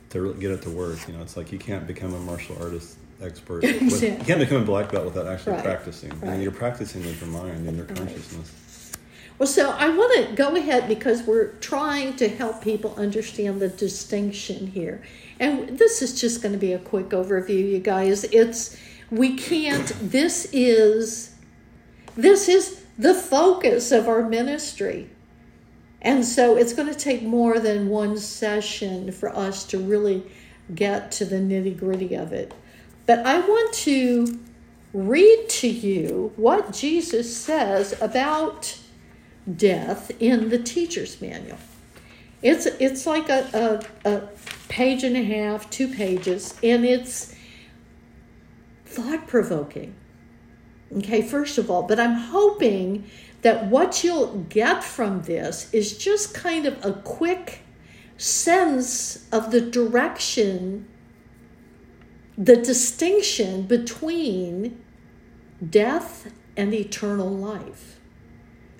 to 0.10 0.22
really 0.22 0.40
get 0.40 0.52
it 0.52 0.62
to 0.64 0.70
work. 0.70 1.00
You 1.08 1.14
know, 1.16 1.22
it's 1.22 1.38
like 1.38 1.52
you 1.52 1.60
can't 1.60 1.86
become 1.86 2.14
a 2.14 2.20
martial 2.20 2.58
artist 2.62 2.98
expert. 3.22 3.64
With, 3.64 3.82
Exactly. 3.82 4.10
you 4.18 4.24
can't 4.26 4.40
become 4.40 4.62
a 4.62 4.66
black 4.66 4.92
belt 4.92 5.06
without 5.06 5.28
actually 5.28 5.54
Right, 5.54 5.64
practicing. 5.64 6.10
right. 6.20 6.32
And 6.34 6.42
you're 6.44 6.52
practicing 6.52 7.02
with 7.04 7.20
your 7.22 7.30
mind 7.30 7.68
and 7.68 7.78
your 7.78 7.86
consciousness. 7.86 8.92
Well, 9.38 9.48
so 9.48 9.70
I 9.72 9.88
want 9.90 10.28
to 10.28 10.36
go 10.36 10.56
ahead 10.56 10.88
because 10.90 11.24
we're 11.24 11.54
trying 11.60 12.16
to 12.18 12.28
help 12.28 12.62
people 12.62 12.94
understand 12.98 13.62
the 13.62 13.70
distinction 13.70 14.68
here. 14.68 15.02
And 15.40 15.78
this 15.78 16.02
is 16.02 16.20
just 16.20 16.42
going 16.42 16.52
to 16.52 16.58
be 16.60 16.74
a 16.74 16.80
quick 16.80 17.10
overview, 17.10 17.70
you 17.72 17.80
guys. 17.80 18.26
It's 18.26 18.76
we 19.10 19.36
can't 19.38 19.88
this 20.02 20.50
is 20.52 21.36
this 22.18 22.50
is 22.50 22.84
the 22.98 23.14
focus 23.14 23.92
of 23.94 24.10
our 24.10 24.28
ministry. 24.28 25.10
And 26.02 26.24
so 26.24 26.56
it's 26.56 26.74
going 26.74 26.88
to 26.88 26.98
take 26.98 27.24
more 27.24 27.60
than 27.60 27.90
one 27.90 28.18
session 28.18 29.12
for 29.12 29.30
us 29.36 29.66
to 29.66 29.78
really 29.78 30.24
get 30.74 31.12
to 31.14 31.26
the 31.26 31.36
nitty-gritty 31.36 32.16
of 32.16 32.32
it. 32.32 32.54
But 33.06 33.26
I 33.26 33.40
want 33.40 33.74
to 33.74 34.40
read 34.94 35.50
to 35.50 35.68
you 35.68 36.32
what 36.36 36.74
Jesus 36.74 37.36
says 37.36 38.00
about 38.02 38.78
death 39.56 40.12
in 40.20 40.50
the 40.50 40.60
teacher's 40.60 41.20
manual. 41.22 41.58
It's 42.42 42.66
it's 42.66 43.06
like 43.06 43.28
a, 43.30 43.84
a, 44.06 44.10
a 44.10 44.30
page 44.70 45.04
and 45.04 45.18
a 45.18 45.24
half, 45.24 45.70
two 45.70 45.88
pages, 45.88 46.58
and 46.64 46.86
it's 46.86 47.36
thought 48.86 49.28
provoking. 49.28 49.96
Okay, 50.98 51.22
first 51.22 51.58
of 51.58 51.70
all, 51.70 51.84
but 51.84 52.00
I'm 52.00 52.16
hoping 52.16 53.06
that 53.42 53.68
what 53.68 54.04
you'll 54.04 54.46
get 54.50 54.84
from 54.84 55.22
this 55.22 55.74
is 55.74 55.98
just 55.98 56.34
kind 56.34 56.66
of 56.66 56.84
a 56.84 56.94
quick 56.94 57.62
sense 58.18 59.28
of 59.32 59.52
the 59.52 59.62
direction, 59.62 60.88
the 62.38 62.58
distinction 62.58 63.64
between 63.64 64.84
death 65.68 66.32
and 66.58 66.74
eternal 66.74 67.30
life. 67.30 68.00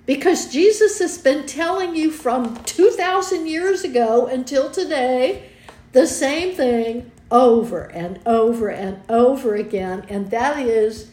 Because 0.04 0.52
Jesus 0.52 0.98
has 0.98 1.18
been 1.18 1.46
telling 1.46 1.94
you 1.94 2.10
from 2.10 2.62
2,000 2.64 3.46
years 3.46 3.84
ago 3.84 4.26
until 4.26 4.70
today 4.70 5.50
the 5.92 6.06
same 6.06 6.54
thing 6.54 7.10
over 7.30 7.84
and 7.84 8.20
over 8.26 8.68
and 8.68 9.00
over 9.08 9.54
again, 9.54 10.04
and 10.08 10.30
that 10.30 10.58
is 10.58 11.10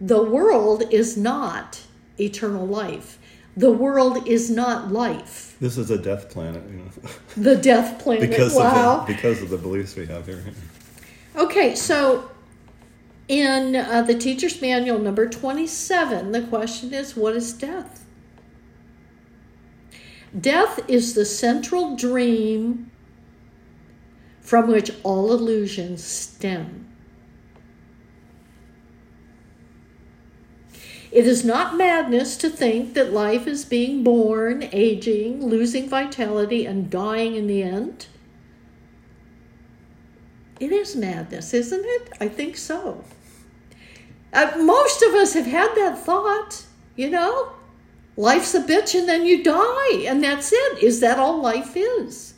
the 0.00 0.22
world 0.22 0.84
is 0.92 1.16
not 1.16 1.82
eternal 2.20 2.66
life. 2.66 3.18
The 3.56 3.72
world 3.72 4.28
is 4.28 4.50
not 4.50 4.92
life. 4.92 5.56
This 5.60 5.78
is 5.78 5.90
a 5.90 5.98
death 5.98 6.30
planet, 6.30 6.62
you 6.70 6.76
know, 6.76 6.90
The 7.36 7.56
death 7.56 8.00
planet. 8.00 8.30
because 8.30 8.54
wow. 8.54 9.00
of 9.00 9.06
the, 9.06 9.14
because 9.14 9.42
of 9.42 9.50
the 9.50 9.58
beliefs 9.58 9.96
we 9.96 10.06
have 10.06 10.26
here. 10.26 10.44
Okay, 11.36 11.74
so 11.74 12.30
in 13.28 13.76
uh, 13.76 14.02
the 14.02 14.14
teacher's 14.14 14.60
manual 14.60 14.98
number 14.98 15.28
27, 15.28 16.32
the 16.32 16.42
question 16.42 16.94
is 16.94 17.16
what 17.16 17.36
is 17.36 17.52
death? 17.52 18.04
Death 20.38 20.80
is 20.88 21.14
the 21.14 21.24
central 21.24 21.96
dream 21.96 22.90
from 24.40 24.68
which 24.68 24.90
all 25.02 25.32
illusions 25.32 26.02
stem. 26.02 26.87
It 31.10 31.26
is 31.26 31.44
not 31.44 31.76
madness 31.76 32.36
to 32.38 32.50
think 32.50 32.94
that 32.94 33.12
life 33.12 33.46
is 33.46 33.64
being 33.64 34.04
born, 34.04 34.68
aging, 34.72 35.44
losing 35.44 35.88
vitality, 35.88 36.66
and 36.66 36.90
dying 36.90 37.34
in 37.34 37.46
the 37.46 37.62
end. 37.62 38.06
It 40.60 40.72
is 40.72 40.96
madness, 40.96 41.54
isn't 41.54 41.84
it? 41.84 42.12
I 42.20 42.28
think 42.28 42.56
so. 42.56 43.04
Uh, 44.32 44.52
most 44.58 45.02
of 45.02 45.14
us 45.14 45.32
have 45.34 45.46
had 45.46 45.74
that 45.76 45.98
thought, 45.98 46.64
you 46.96 47.08
know? 47.08 47.52
Life's 48.16 48.54
a 48.54 48.60
bitch 48.60 48.98
and 48.98 49.08
then 49.08 49.24
you 49.24 49.42
die, 49.42 50.02
and 50.04 50.22
that's 50.22 50.52
it. 50.52 50.82
Is 50.82 51.00
that 51.00 51.18
all 51.18 51.40
life 51.40 51.74
is? 51.76 52.34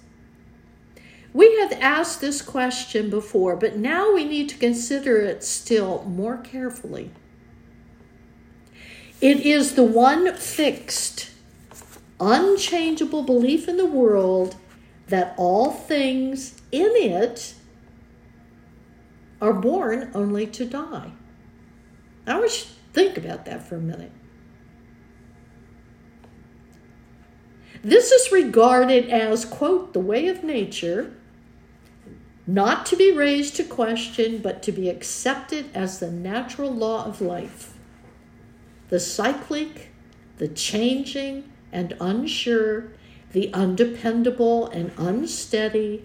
We 1.32 1.58
have 1.60 1.72
asked 1.72 2.20
this 2.20 2.42
question 2.42 3.08
before, 3.08 3.56
but 3.56 3.76
now 3.76 4.12
we 4.12 4.24
need 4.24 4.48
to 4.50 4.58
consider 4.58 5.16
it 5.22 5.42
still 5.42 6.04
more 6.04 6.36
carefully. 6.36 7.10
It 9.20 9.40
is 9.40 9.74
the 9.74 9.84
one 9.84 10.34
fixed, 10.34 11.30
unchangeable 12.18 13.22
belief 13.22 13.68
in 13.68 13.76
the 13.76 13.84
world 13.84 14.56
that 15.08 15.34
all 15.36 15.70
things 15.70 16.60
in 16.72 16.90
it 16.94 17.54
are 19.40 19.52
born 19.52 20.10
only 20.14 20.46
to 20.46 20.64
die. 20.64 21.12
I 22.26 22.38
want 22.38 22.58
you 22.58 22.64
to 22.64 22.70
think 22.92 23.18
about 23.18 23.44
that 23.44 23.62
for 23.66 23.76
a 23.76 23.80
minute. 23.80 24.12
This 27.82 28.12
is 28.12 28.32
regarded 28.32 29.08
as, 29.08 29.44
quote, 29.44 29.92
the 29.92 30.00
way 30.00 30.28
of 30.28 30.44
nature, 30.44 31.14
not 32.46 32.84
to 32.86 32.96
be 32.96 33.12
raised 33.12 33.56
to 33.56 33.64
question, 33.64 34.38
but 34.38 34.62
to 34.62 34.72
be 34.72 34.88
accepted 34.88 35.70
as 35.74 35.98
the 35.98 36.10
natural 36.10 36.70
law 36.70 37.04
of 37.06 37.20
life. 37.20 37.69
The 38.90 39.00
cyclic, 39.00 39.88
the 40.38 40.48
changing 40.48 41.50
and 41.72 41.96
unsure, 42.00 42.92
the 43.32 43.52
undependable 43.54 44.66
and 44.66 44.90
unsteady, 44.98 46.04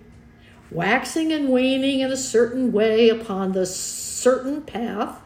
waxing 0.71 1.31
and 1.33 1.49
waning 1.49 1.99
in 1.99 2.11
a 2.11 2.17
certain 2.17 2.71
way 2.71 3.09
upon 3.09 3.51
the 3.51 3.65
certain 3.65 4.61
path. 4.61 5.19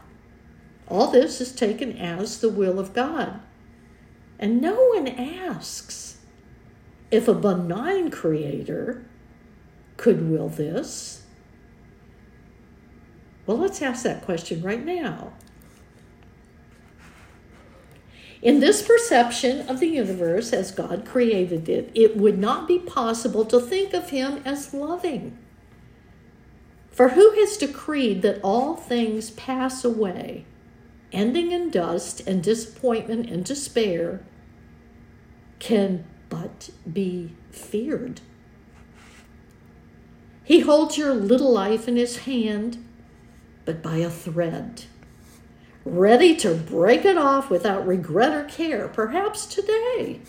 All 0.88 1.10
this 1.10 1.40
is 1.40 1.52
taken 1.52 1.96
as 1.96 2.40
the 2.40 2.48
will 2.48 2.78
of 2.80 2.94
God. 2.94 3.40
And 4.38 4.60
no 4.60 4.74
one 4.94 5.06
asks 5.06 6.18
if 7.10 7.28
a 7.28 7.34
benign 7.34 8.10
creator 8.10 9.04
could 9.98 10.30
will 10.30 10.48
this. 10.48 11.24
Well, 13.46 13.58
let's 13.58 13.82
ask 13.82 14.04
that 14.04 14.22
question 14.22 14.62
right 14.62 14.84
now. 14.84 15.34
In 18.42 18.60
this 18.60 18.80
perception 18.80 19.68
of 19.68 19.80
the 19.80 19.88
universe 19.88 20.52
as 20.52 20.70
God 20.70 21.04
created 21.04 21.68
it, 21.68 21.90
it 21.94 22.16
would 22.16 22.38
not 22.38 22.66
be 22.66 22.78
possible 22.78 23.44
to 23.44 23.60
think 23.60 23.92
of 23.92 24.10
Him 24.10 24.40
as 24.44 24.72
loving. 24.72 25.36
For 26.90 27.10
who 27.10 27.32
has 27.32 27.56
decreed 27.56 28.22
that 28.22 28.40
all 28.42 28.76
things 28.76 29.30
pass 29.30 29.84
away, 29.84 30.46
ending 31.12 31.52
in 31.52 31.70
dust 31.70 32.26
and 32.26 32.42
disappointment 32.42 33.28
and 33.28 33.44
despair, 33.44 34.22
can 35.58 36.04
but 36.30 36.70
be 36.90 37.34
feared? 37.50 38.22
He 40.42 40.60
holds 40.60 40.98
your 40.98 41.14
little 41.14 41.52
life 41.52 41.86
in 41.86 41.96
his 41.96 42.18
hand, 42.20 42.84
but 43.64 43.82
by 43.82 43.98
a 43.98 44.10
thread 44.10 44.84
ready 45.84 46.36
to 46.36 46.54
break 46.54 47.04
it 47.04 47.16
off 47.16 47.50
without 47.50 47.86
regret 47.86 48.34
or 48.34 48.44
care, 48.44 48.88
perhaps 48.88 49.46
today. 49.46 50.20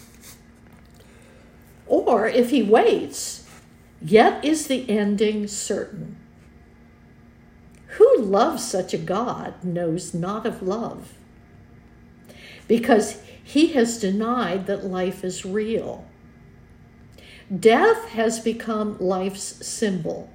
Or 1.86 2.28
if 2.28 2.52
he 2.52 2.64
waits, 2.64 3.48
yet 4.02 4.44
is 4.46 4.68
the 4.68 4.90
ending 4.90 5.48
certain. 5.48 6.18
Who 7.98 8.18
loves 8.18 8.64
such 8.66 8.94
a 8.94 8.98
God 8.98 9.64
knows 9.64 10.14
not 10.14 10.46
of 10.46 10.62
love, 10.62 11.14
because 12.68 13.22
he 13.44 13.74
has 13.74 14.00
denied 14.00 14.66
that 14.68 14.86
life 14.86 15.26
is 15.26 15.46
real. 15.46 16.06
Death 17.54 18.10
has 18.10 18.40
become 18.40 18.98
life's 19.00 19.66
symbol. 19.68 20.30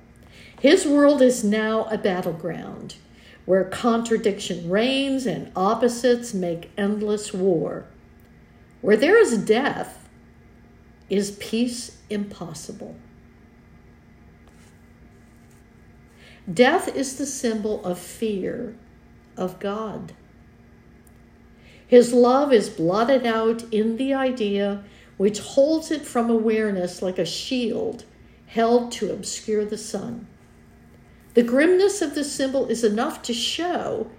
His 0.61 0.87
world 0.87 1.22
is 1.22 1.42
now 1.42 1.85
a 1.85 1.96
battleground 1.96 2.96
where 3.46 3.64
contradiction 3.64 4.68
reigns 4.68 5.24
and 5.26 5.50
opposites 5.56 6.35
make 6.35 6.70
endless 6.76 7.32
war. 7.32 7.87
Where 8.82 8.96
there 8.96 9.18
is 9.18 9.38
death, 9.38 10.06
is 11.09 11.32
peace 11.38 11.98
impossible. 12.11 12.96
Death 16.52 16.94
is 16.94 17.16
the 17.16 17.26
symbol 17.26 17.85
of 17.85 17.98
fear 17.98 18.76
of 19.37 19.59
God. 19.59 20.12
His 21.87 22.12
love 22.12 22.52
is 22.52 22.68
blotted 22.68 23.26
out 23.26 23.62
in 23.72 23.96
the 23.96 24.14
idea 24.14 24.85
which 25.16 25.38
holds 25.38 25.90
it 25.90 26.02
from 26.02 26.28
awareness 26.28 27.00
like 27.02 27.18
a 27.18 27.24
shield 27.24 28.04
held 28.46 28.92
to 28.92 29.12
obscure 29.12 29.64
the 29.64 29.78
sun. 29.78 30.26
The 31.37 31.42
grimness 31.42 32.01
of 32.01 32.14
the 32.14 32.25
symbol 32.25 32.66
is 32.68 32.83
enough 32.83 33.20
to 33.25 33.35
show 33.35 34.11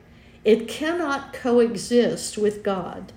it 0.45 0.67
cannot 0.67 1.33
coexist 1.33 2.37
with 2.37 2.61
God. 2.61 3.11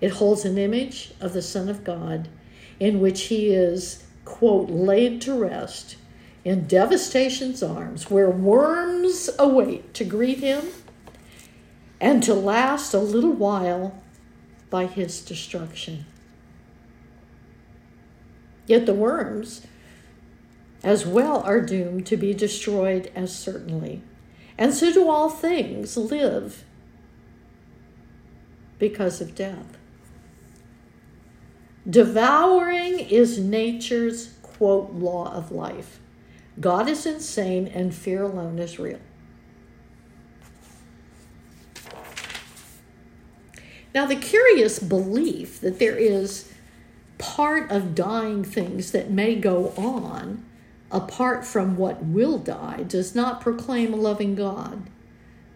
It 0.00 0.12
holds 0.12 0.44
an 0.44 0.56
image 0.56 1.12
of 1.20 1.32
the 1.32 1.42
Son 1.42 1.68
of 1.68 1.82
God 1.82 2.28
in 2.78 3.00
which 3.00 3.22
he 3.22 3.48
is, 3.48 4.04
quote, 4.24 4.70
laid 4.70 5.20
to 5.22 5.34
rest 5.34 5.96
in 6.44 6.68
devastation's 6.68 7.64
arms, 7.64 8.12
where 8.12 8.30
worms 8.30 9.28
await 9.40 9.92
to 9.94 10.04
greet 10.04 10.38
him 10.38 10.68
and 12.00 12.22
to 12.22 12.32
last 12.32 12.94
a 12.94 13.00
little 13.00 13.32
while 13.32 14.00
by 14.70 14.86
his 14.86 15.20
destruction. 15.20 16.06
Yet 18.68 18.86
the 18.86 18.94
worms 18.94 19.66
as 20.82 21.06
well 21.06 21.40
are 21.42 21.60
doomed 21.60 22.06
to 22.06 22.16
be 22.16 22.32
destroyed 22.32 23.10
as 23.14 23.34
certainly. 23.34 24.02
And 24.56 24.74
so 24.74 24.92
do 24.92 25.08
all 25.08 25.28
things 25.28 25.96
live 25.96 26.64
because 28.78 29.20
of 29.20 29.34
death. 29.34 29.76
Devouring 31.88 32.98
is 32.98 33.38
nature's, 33.38 34.34
quote, 34.42 34.92
law 34.92 35.32
of 35.32 35.50
life. 35.50 36.00
God 36.60 36.88
is 36.88 37.06
insane 37.06 37.66
and 37.68 37.94
fear 37.94 38.22
alone 38.22 38.58
is 38.58 38.78
real. 38.78 39.00
Now, 43.94 44.06
the 44.06 44.16
curious 44.16 44.78
belief 44.78 45.60
that 45.60 45.78
there 45.78 45.96
is 45.96 46.52
part 47.16 47.70
of 47.70 47.94
dying 47.94 48.44
things 48.44 48.92
that 48.92 49.10
may 49.10 49.34
go 49.34 49.72
on 49.76 50.44
apart 50.90 51.44
from 51.44 51.76
what 51.76 52.04
will 52.04 52.38
die, 52.38 52.84
does 52.86 53.14
not 53.14 53.40
proclaim 53.40 53.92
a 53.92 53.96
loving 53.96 54.34
God, 54.34 54.88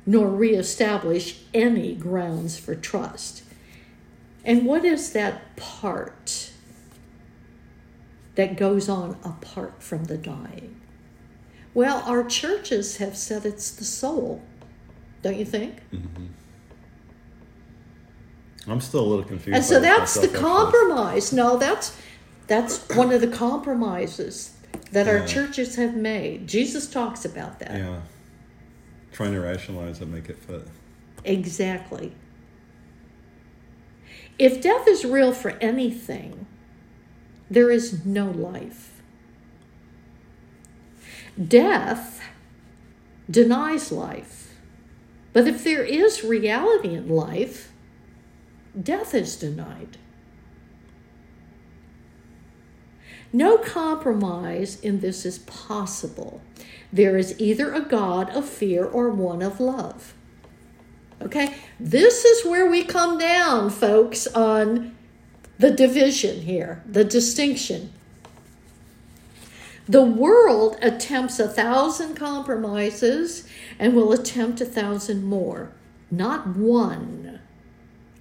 nor 0.04 0.28
reestablish 0.28 1.40
any 1.54 1.94
grounds 1.94 2.58
for 2.58 2.74
trust. 2.74 3.42
And 4.44 4.66
what 4.66 4.84
is 4.84 5.12
that 5.12 5.56
part 5.56 6.50
that 8.34 8.56
goes 8.56 8.88
on 8.88 9.16
apart 9.24 9.82
from 9.82 10.04
the 10.04 10.18
dying? 10.18 10.80
Well, 11.74 12.02
our 12.06 12.24
churches 12.24 12.98
have 12.98 13.16
said 13.16 13.46
it's 13.46 13.70
the 13.70 13.84
soul, 13.84 14.42
don't 15.22 15.36
you 15.36 15.44
think? 15.44 15.76
Mm-hmm. 15.92 16.26
I'm 18.66 18.80
still 18.80 19.00
a 19.00 19.08
little 19.08 19.24
confused. 19.24 19.56
And 19.56 19.64
so 19.64 19.80
that's 19.80 20.14
the 20.14 20.28
compromise. 20.28 21.32
No, 21.32 21.56
that's 21.56 21.96
that's 22.46 22.88
one 22.90 23.10
of 23.12 23.20
the 23.20 23.28
compromises 23.28 24.54
that 24.92 25.06
yeah. 25.06 25.12
our 25.12 25.26
churches 25.26 25.76
have 25.76 25.94
made. 25.94 26.46
Jesus 26.46 26.86
talks 26.86 27.24
about 27.24 27.58
that. 27.58 27.72
Yeah. 27.72 28.00
Trying 29.12 29.32
to 29.32 29.40
rationalize 29.40 30.00
it, 30.00 30.08
make 30.08 30.28
it 30.28 30.38
fit. 30.38 30.66
Exactly. 31.24 32.12
If 34.38 34.62
death 34.62 34.86
is 34.88 35.04
real 35.04 35.32
for 35.32 35.50
anything, 35.60 36.46
there 37.50 37.70
is 37.70 38.04
no 38.04 38.30
life. 38.30 39.02
Death 41.42 42.22
denies 43.30 43.92
life. 43.92 44.54
But 45.32 45.46
if 45.46 45.64
there 45.64 45.84
is 45.84 46.24
reality 46.24 46.94
in 46.94 47.08
life, 47.08 47.72
death 48.80 49.14
is 49.14 49.36
denied. 49.36 49.96
No 53.32 53.56
compromise 53.56 54.78
in 54.80 55.00
this 55.00 55.24
is 55.24 55.38
possible. 55.38 56.42
There 56.92 57.16
is 57.16 57.34
either 57.40 57.72
a 57.72 57.80
God 57.80 58.28
of 58.30 58.46
fear 58.46 58.84
or 58.84 59.10
one 59.10 59.40
of 59.40 59.58
love. 59.58 60.14
Okay? 61.22 61.54
This 61.80 62.24
is 62.24 62.44
where 62.44 62.68
we 62.70 62.84
come 62.84 63.18
down, 63.18 63.70
folks, 63.70 64.26
on 64.26 64.94
the 65.58 65.70
division 65.70 66.42
here, 66.42 66.82
the 66.86 67.04
distinction. 67.04 67.92
The 69.88 70.04
world 70.04 70.76
attempts 70.82 71.40
a 71.40 71.48
thousand 71.48 72.14
compromises 72.14 73.48
and 73.78 73.94
will 73.94 74.12
attempt 74.12 74.60
a 74.60 74.64
thousand 74.64 75.24
more. 75.24 75.72
Not 76.10 76.48
one 76.48 77.40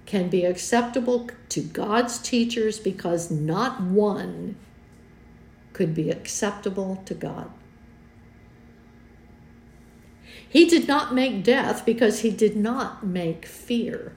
can 0.06 0.28
be 0.28 0.44
acceptable 0.44 1.28
to 1.50 1.62
God's 1.62 2.18
teachers 2.18 2.78
because 2.78 3.30
not 3.30 3.80
one 3.80 4.56
could 5.82 5.94
be 5.96 6.12
acceptable 6.12 7.02
to 7.04 7.12
God. 7.12 7.50
He 10.48 10.64
did 10.64 10.86
not 10.86 11.12
make 11.12 11.42
death 11.42 11.84
because 11.84 12.20
he 12.20 12.30
did 12.30 12.56
not 12.56 13.04
make 13.04 13.44
fear. 13.44 14.14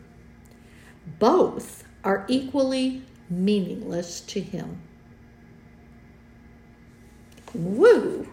Both 1.17 1.84
are 2.04 2.23
equally 2.28 3.01
meaningless 3.32 4.21
to 4.21 4.41
him. 4.41 4.80
Woo! 7.56 8.28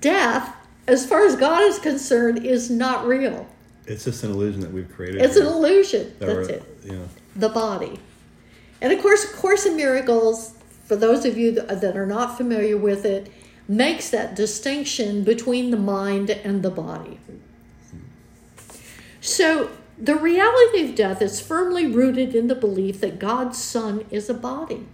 Death, 0.00 0.56
as 0.88 1.06
far 1.06 1.24
as 1.24 1.36
God 1.36 1.62
is 1.62 1.78
concerned, 1.78 2.44
is 2.44 2.68
not 2.68 3.06
real. 3.06 3.46
It's 3.86 4.02
just 4.06 4.24
an 4.24 4.32
illusion 4.32 4.60
that 4.62 4.72
we've 4.72 4.92
created. 4.92 5.22
It's 5.22 5.36
an 5.36 5.46
illusion. 5.46 6.16
That's 6.18 6.48
it. 6.48 6.80
Yeah. 6.84 7.04
The 7.36 7.50
body. 7.50 8.00
And 8.80 8.92
of 8.92 9.00
course, 9.00 9.32
Course 9.34 9.66
in 9.66 9.76
Miracles, 9.76 10.57
for 10.88 10.96
those 10.96 11.26
of 11.26 11.36
you 11.36 11.52
that 11.52 11.96
are 11.98 12.06
not 12.06 12.38
familiar 12.38 12.78
with 12.78 13.04
it, 13.04 13.30
makes 13.68 14.08
that 14.08 14.34
distinction 14.34 15.22
between 15.22 15.70
the 15.70 15.76
mind 15.76 16.30
and 16.30 16.62
the 16.62 16.70
body. 16.70 17.20
So, 19.20 19.68
the 19.98 20.16
reality 20.16 20.88
of 20.88 20.94
death 20.94 21.20
is 21.20 21.42
firmly 21.42 21.86
rooted 21.86 22.34
in 22.34 22.46
the 22.46 22.54
belief 22.54 23.00
that 23.00 23.18
God's 23.18 23.58
Son 23.58 24.06
is 24.10 24.30
a 24.30 24.34
body. 24.34 24.86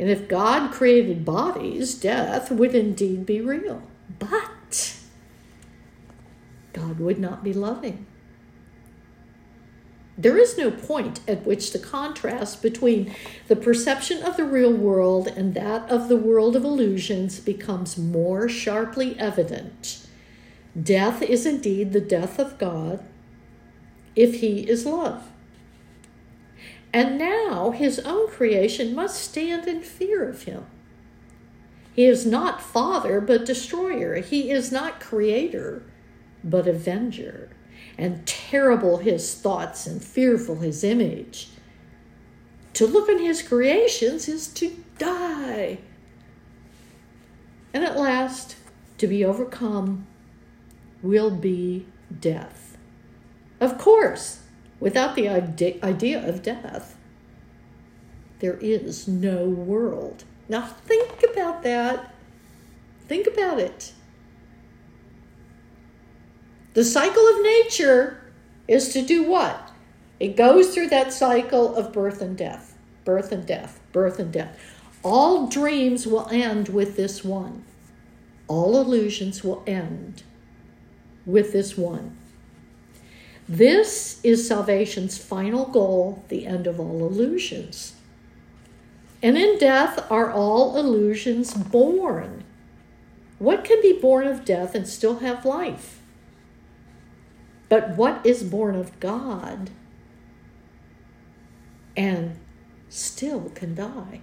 And 0.00 0.10
if 0.10 0.26
God 0.26 0.72
created 0.72 1.24
bodies, 1.24 1.94
death 1.94 2.50
would 2.50 2.74
indeed 2.74 3.24
be 3.24 3.40
real. 3.40 3.82
But 4.18 4.96
God 6.72 6.98
would 6.98 7.20
not 7.20 7.44
be 7.44 7.52
loving. 7.52 8.06
There 10.18 10.36
is 10.36 10.58
no 10.58 10.70
point 10.70 11.20
at 11.26 11.46
which 11.46 11.72
the 11.72 11.78
contrast 11.78 12.60
between 12.60 13.14
the 13.48 13.56
perception 13.56 14.22
of 14.22 14.36
the 14.36 14.44
real 14.44 14.72
world 14.72 15.28
and 15.28 15.54
that 15.54 15.90
of 15.90 16.08
the 16.08 16.16
world 16.16 16.54
of 16.54 16.64
illusions 16.64 17.40
becomes 17.40 17.96
more 17.96 18.48
sharply 18.48 19.18
evident. 19.18 20.06
Death 20.80 21.22
is 21.22 21.46
indeed 21.46 21.92
the 21.92 22.00
death 22.00 22.38
of 22.38 22.58
God 22.58 23.02
if 24.14 24.40
He 24.40 24.60
is 24.68 24.84
love. 24.84 25.32
And 26.92 27.16
now 27.16 27.70
his 27.70 27.98
own 28.00 28.28
creation 28.28 28.94
must 28.94 29.18
stand 29.22 29.66
in 29.66 29.80
fear 29.80 30.28
of 30.28 30.42
him. 30.42 30.66
He 31.94 32.04
is 32.04 32.26
not 32.26 32.60
father, 32.60 33.20
but 33.20 33.46
destroyer. 33.46 34.16
He 34.16 34.50
is 34.50 34.70
not 34.70 35.00
creator, 35.00 35.82
but 36.44 36.66
avenger 36.66 37.48
and 38.02 38.26
terrible 38.26 38.96
his 38.96 39.32
thoughts 39.32 39.86
and 39.86 40.02
fearful 40.02 40.56
his 40.56 40.82
image. 40.82 41.50
To 42.72 42.84
look 42.84 43.08
on 43.08 43.20
his 43.20 43.42
creations 43.42 44.28
is 44.28 44.48
to 44.54 44.76
die. 44.98 45.78
And 47.72 47.84
at 47.84 47.96
last, 47.96 48.56
to 48.98 49.06
be 49.06 49.24
overcome 49.24 50.08
will 51.00 51.30
be 51.30 51.86
death. 52.20 52.76
Of 53.60 53.78
course, 53.78 54.40
without 54.80 55.14
the 55.14 55.28
idea 55.28 56.28
of 56.28 56.42
death, 56.42 56.96
there 58.40 58.58
is 58.60 59.06
no 59.06 59.44
world. 59.44 60.24
Now, 60.48 60.66
think 60.66 61.22
about 61.22 61.62
that. 61.62 62.12
Think 63.06 63.28
about 63.28 63.60
it. 63.60 63.92
The 66.74 66.84
cycle 66.84 67.26
of 67.28 67.42
nature 67.42 68.22
is 68.66 68.92
to 68.94 69.02
do 69.02 69.22
what? 69.24 69.70
It 70.18 70.36
goes 70.36 70.72
through 70.72 70.88
that 70.88 71.12
cycle 71.12 71.74
of 71.74 71.92
birth 71.92 72.22
and 72.22 72.36
death, 72.36 72.76
birth 73.04 73.32
and 73.32 73.46
death, 73.46 73.80
birth 73.92 74.18
and 74.18 74.32
death. 74.32 74.58
All 75.02 75.48
dreams 75.48 76.06
will 76.06 76.28
end 76.30 76.68
with 76.68 76.96
this 76.96 77.24
one. 77.24 77.64
All 78.48 78.78
illusions 78.78 79.42
will 79.42 79.62
end 79.66 80.22
with 81.26 81.52
this 81.52 81.76
one. 81.76 82.16
This 83.48 84.20
is 84.22 84.46
salvation's 84.46 85.18
final 85.18 85.66
goal, 85.66 86.24
the 86.28 86.46
end 86.46 86.66
of 86.66 86.78
all 86.78 87.04
illusions. 87.04 87.94
And 89.22 89.36
in 89.36 89.58
death 89.58 90.06
are 90.10 90.30
all 90.32 90.76
illusions 90.76 91.52
born. 91.52 92.44
What 93.38 93.64
can 93.64 93.82
be 93.82 93.92
born 93.92 94.26
of 94.26 94.44
death 94.44 94.74
and 94.74 94.86
still 94.86 95.18
have 95.18 95.44
life? 95.44 96.01
But 97.72 97.96
what 97.96 98.20
is 98.26 98.42
born 98.42 98.76
of 98.76 99.00
God 99.00 99.70
and 101.96 102.38
still 102.90 103.50
can 103.54 103.74
die? 103.74 104.20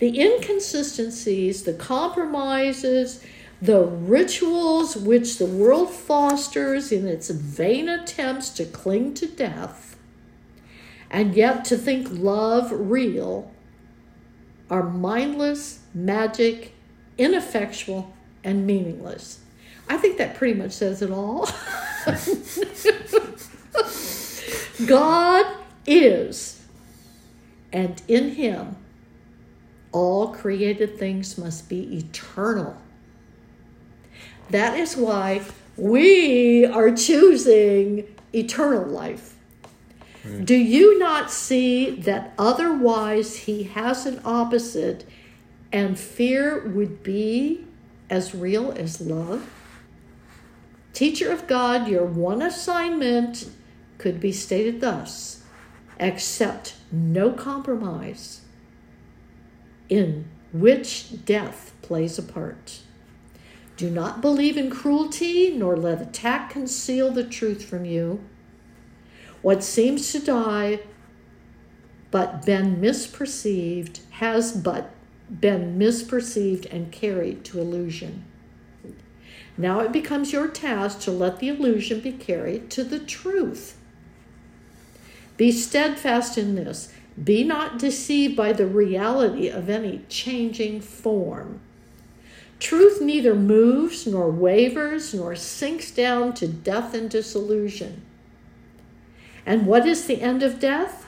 The 0.00 0.20
inconsistencies, 0.20 1.62
the 1.62 1.72
compromises, 1.72 3.24
the 3.62 3.84
rituals 3.84 4.96
which 4.96 5.38
the 5.38 5.46
world 5.46 5.90
fosters 5.90 6.90
in 6.90 7.06
its 7.06 7.30
vain 7.30 7.88
attempts 7.88 8.50
to 8.50 8.64
cling 8.64 9.14
to 9.14 9.28
death, 9.28 9.96
and 11.12 11.36
yet 11.36 11.64
to 11.66 11.78
think 11.78 12.08
love 12.10 12.72
real, 12.72 13.52
are 14.68 14.82
mindless, 14.82 15.78
magic, 15.94 16.74
ineffectual, 17.16 18.12
and 18.42 18.66
meaningless. 18.66 19.43
I 19.88 19.96
think 19.96 20.18
that 20.18 20.34
pretty 20.36 20.54
much 20.54 20.72
says 20.72 21.02
it 21.02 21.10
all. 21.10 21.48
God 24.86 25.46
is, 25.86 26.62
and 27.72 28.02
in 28.08 28.30
Him, 28.30 28.76
all 29.92 30.28
created 30.34 30.98
things 30.98 31.38
must 31.38 31.68
be 31.68 31.96
eternal. 31.96 32.76
That 34.50 34.78
is 34.78 34.96
why 34.96 35.42
we 35.76 36.66
are 36.66 36.94
choosing 36.94 38.06
eternal 38.32 38.86
life. 38.86 39.36
Right. 40.24 40.44
Do 40.44 40.54
you 40.56 40.98
not 40.98 41.30
see 41.30 41.90
that 42.00 42.32
otherwise 42.38 43.36
he 43.36 43.64
has 43.64 44.06
an 44.06 44.20
opposite 44.24 45.06
and 45.72 45.98
fear 45.98 46.66
would 46.68 47.02
be 47.02 47.66
as 48.08 48.34
real 48.34 48.72
as 48.72 49.00
love? 49.00 49.48
Teacher 50.94 51.32
of 51.32 51.48
God, 51.48 51.88
your 51.88 52.04
one 52.04 52.40
assignment 52.40 53.50
could 53.98 54.20
be 54.20 54.30
stated 54.30 54.80
thus 54.80 55.42
accept 55.98 56.74
no 56.92 57.32
compromise 57.32 58.42
in 59.88 60.26
which 60.52 61.24
death 61.24 61.72
plays 61.82 62.16
a 62.16 62.22
part. 62.22 62.80
Do 63.76 63.90
not 63.90 64.20
believe 64.20 64.56
in 64.56 64.70
cruelty, 64.70 65.50
nor 65.56 65.76
let 65.76 66.00
attack 66.00 66.50
conceal 66.50 67.10
the 67.10 67.24
truth 67.24 67.64
from 67.64 67.84
you. 67.84 68.20
What 69.42 69.64
seems 69.64 70.12
to 70.12 70.20
die 70.20 70.80
but 72.12 72.46
been 72.46 72.80
misperceived 72.80 73.98
has 74.10 74.52
but 74.52 74.94
been 75.28 75.76
misperceived 75.76 76.72
and 76.72 76.92
carried 76.92 77.44
to 77.46 77.60
illusion. 77.60 78.24
Now 79.56 79.80
it 79.80 79.92
becomes 79.92 80.32
your 80.32 80.48
task 80.48 81.00
to 81.00 81.10
let 81.10 81.38
the 81.38 81.48
illusion 81.48 82.00
be 82.00 82.12
carried 82.12 82.70
to 82.70 82.84
the 82.84 82.98
truth. 82.98 83.76
Be 85.36 85.52
steadfast 85.52 86.36
in 86.38 86.54
this. 86.54 86.92
Be 87.22 87.44
not 87.44 87.78
deceived 87.78 88.36
by 88.36 88.52
the 88.52 88.66
reality 88.66 89.48
of 89.48 89.70
any 89.70 90.04
changing 90.08 90.80
form. 90.80 91.60
Truth 92.58 93.00
neither 93.00 93.34
moves, 93.34 94.06
nor 94.06 94.30
wavers, 94.30 95.14
nor 95.14 95.36
sinks 95.36 95.90
down 95.90 96.34
to 96.34 96.48
death 96.48 96.94
and 96.94 97.10
disillusion. 97.10 98.02
And 99.46 99.66
what 99.66 99.86
is 99.86 100.06
the 100.06 100.20
end 100.20 100.42
of 100.42 100.58
death? 100.58 101.06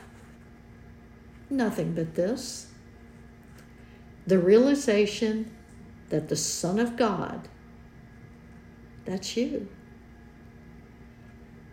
Nothing 1.48 1.94
but 1.94 2.14
this 2.14 2.68
the 4.26 4.38
realization 4.40 5.48
that 6.08 6.28
the 6.28 6.36
Son 6.36 6.80
of 6.80 6.96
God, 6.96 7.48
that's 9.06 9.36
you, 9.36 9.68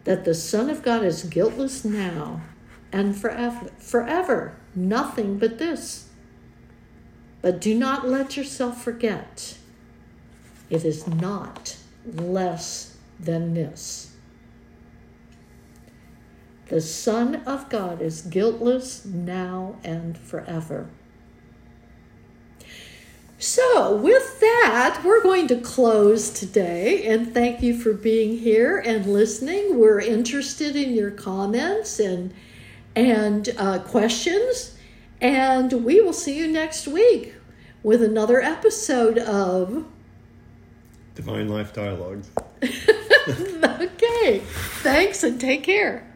that 0.06 0.24
the 0.24 0.36
Son 0.36 0.70
of 0.70 0.84
God 0.84 1.04
is 1.04 1.24
guiltless 1.24 1.84
now 1.84 2.42
and 2.92 3.18
forever, 3.18 3.70
forever, 3.78 4.56
nothing 4.76 5.38
but 5.38 5.58
this. 5.58 6.10
But 7.42 7.60
do 7.60 7.76
not 7.76 8.08
let 8.08 8.38
yourself 8.38 8.82
forget 8.82 9.58
it 10.70 10.86
is 10.86 11.08
not 11.08 11.76
less 12.06 12.98
than 13.20 13.54
this. 13.54 14.16
The 16.68 16.82
Son 16.82 17.44
of 17.46 17.70
God 17.70 18.02
is 18.02 18.22
guiltless 18.22 19.06
now 19.06 19.76
and 19.84 20.18
forever. 20.18 20.90
So, 23.44 23.94
with 23.98 24.40
that, 24.40 25.02
we're 25.04 25.22
going 25.22 25.48
to 25.50 25.58
close 25.58 26.30
today 26.30 27.06
and 27.08 27.34
thank 27.34 27.62
you 27.62 27.78
for 27.78 27.92
being 27.92 28.38
here 28.38 28.78
and 28.78 29.06
listening. 29.06 29.78
We're 29.78 30.00
interested 30.00 30.78
in 30.78 30.94
your 30.94 31.12
comments 31.12 32.00
and 32.00 32.34
and 32.96 33.54
uh, 33.58 33.80
questions, 33.80 34.78
and 35.20 35.84
we 35.84 36.00
will 36.00 36.14
see 36.14 36.38
you 36.38 36.48
next 36.48 36.88
week 36.88 37.36
with 37.84 38.02
another 38.02 38.42
episode 38.42 39.18
of 39.18 39.88
Divine 41.14 41.50
Life 41.50 41.74
Dialogues. 41.74 42.30
okay. 43.28 44.40
Thanks 44.40 45.22
and 45.22 45.38
take 45.38 45.64
care. 45.64 46.13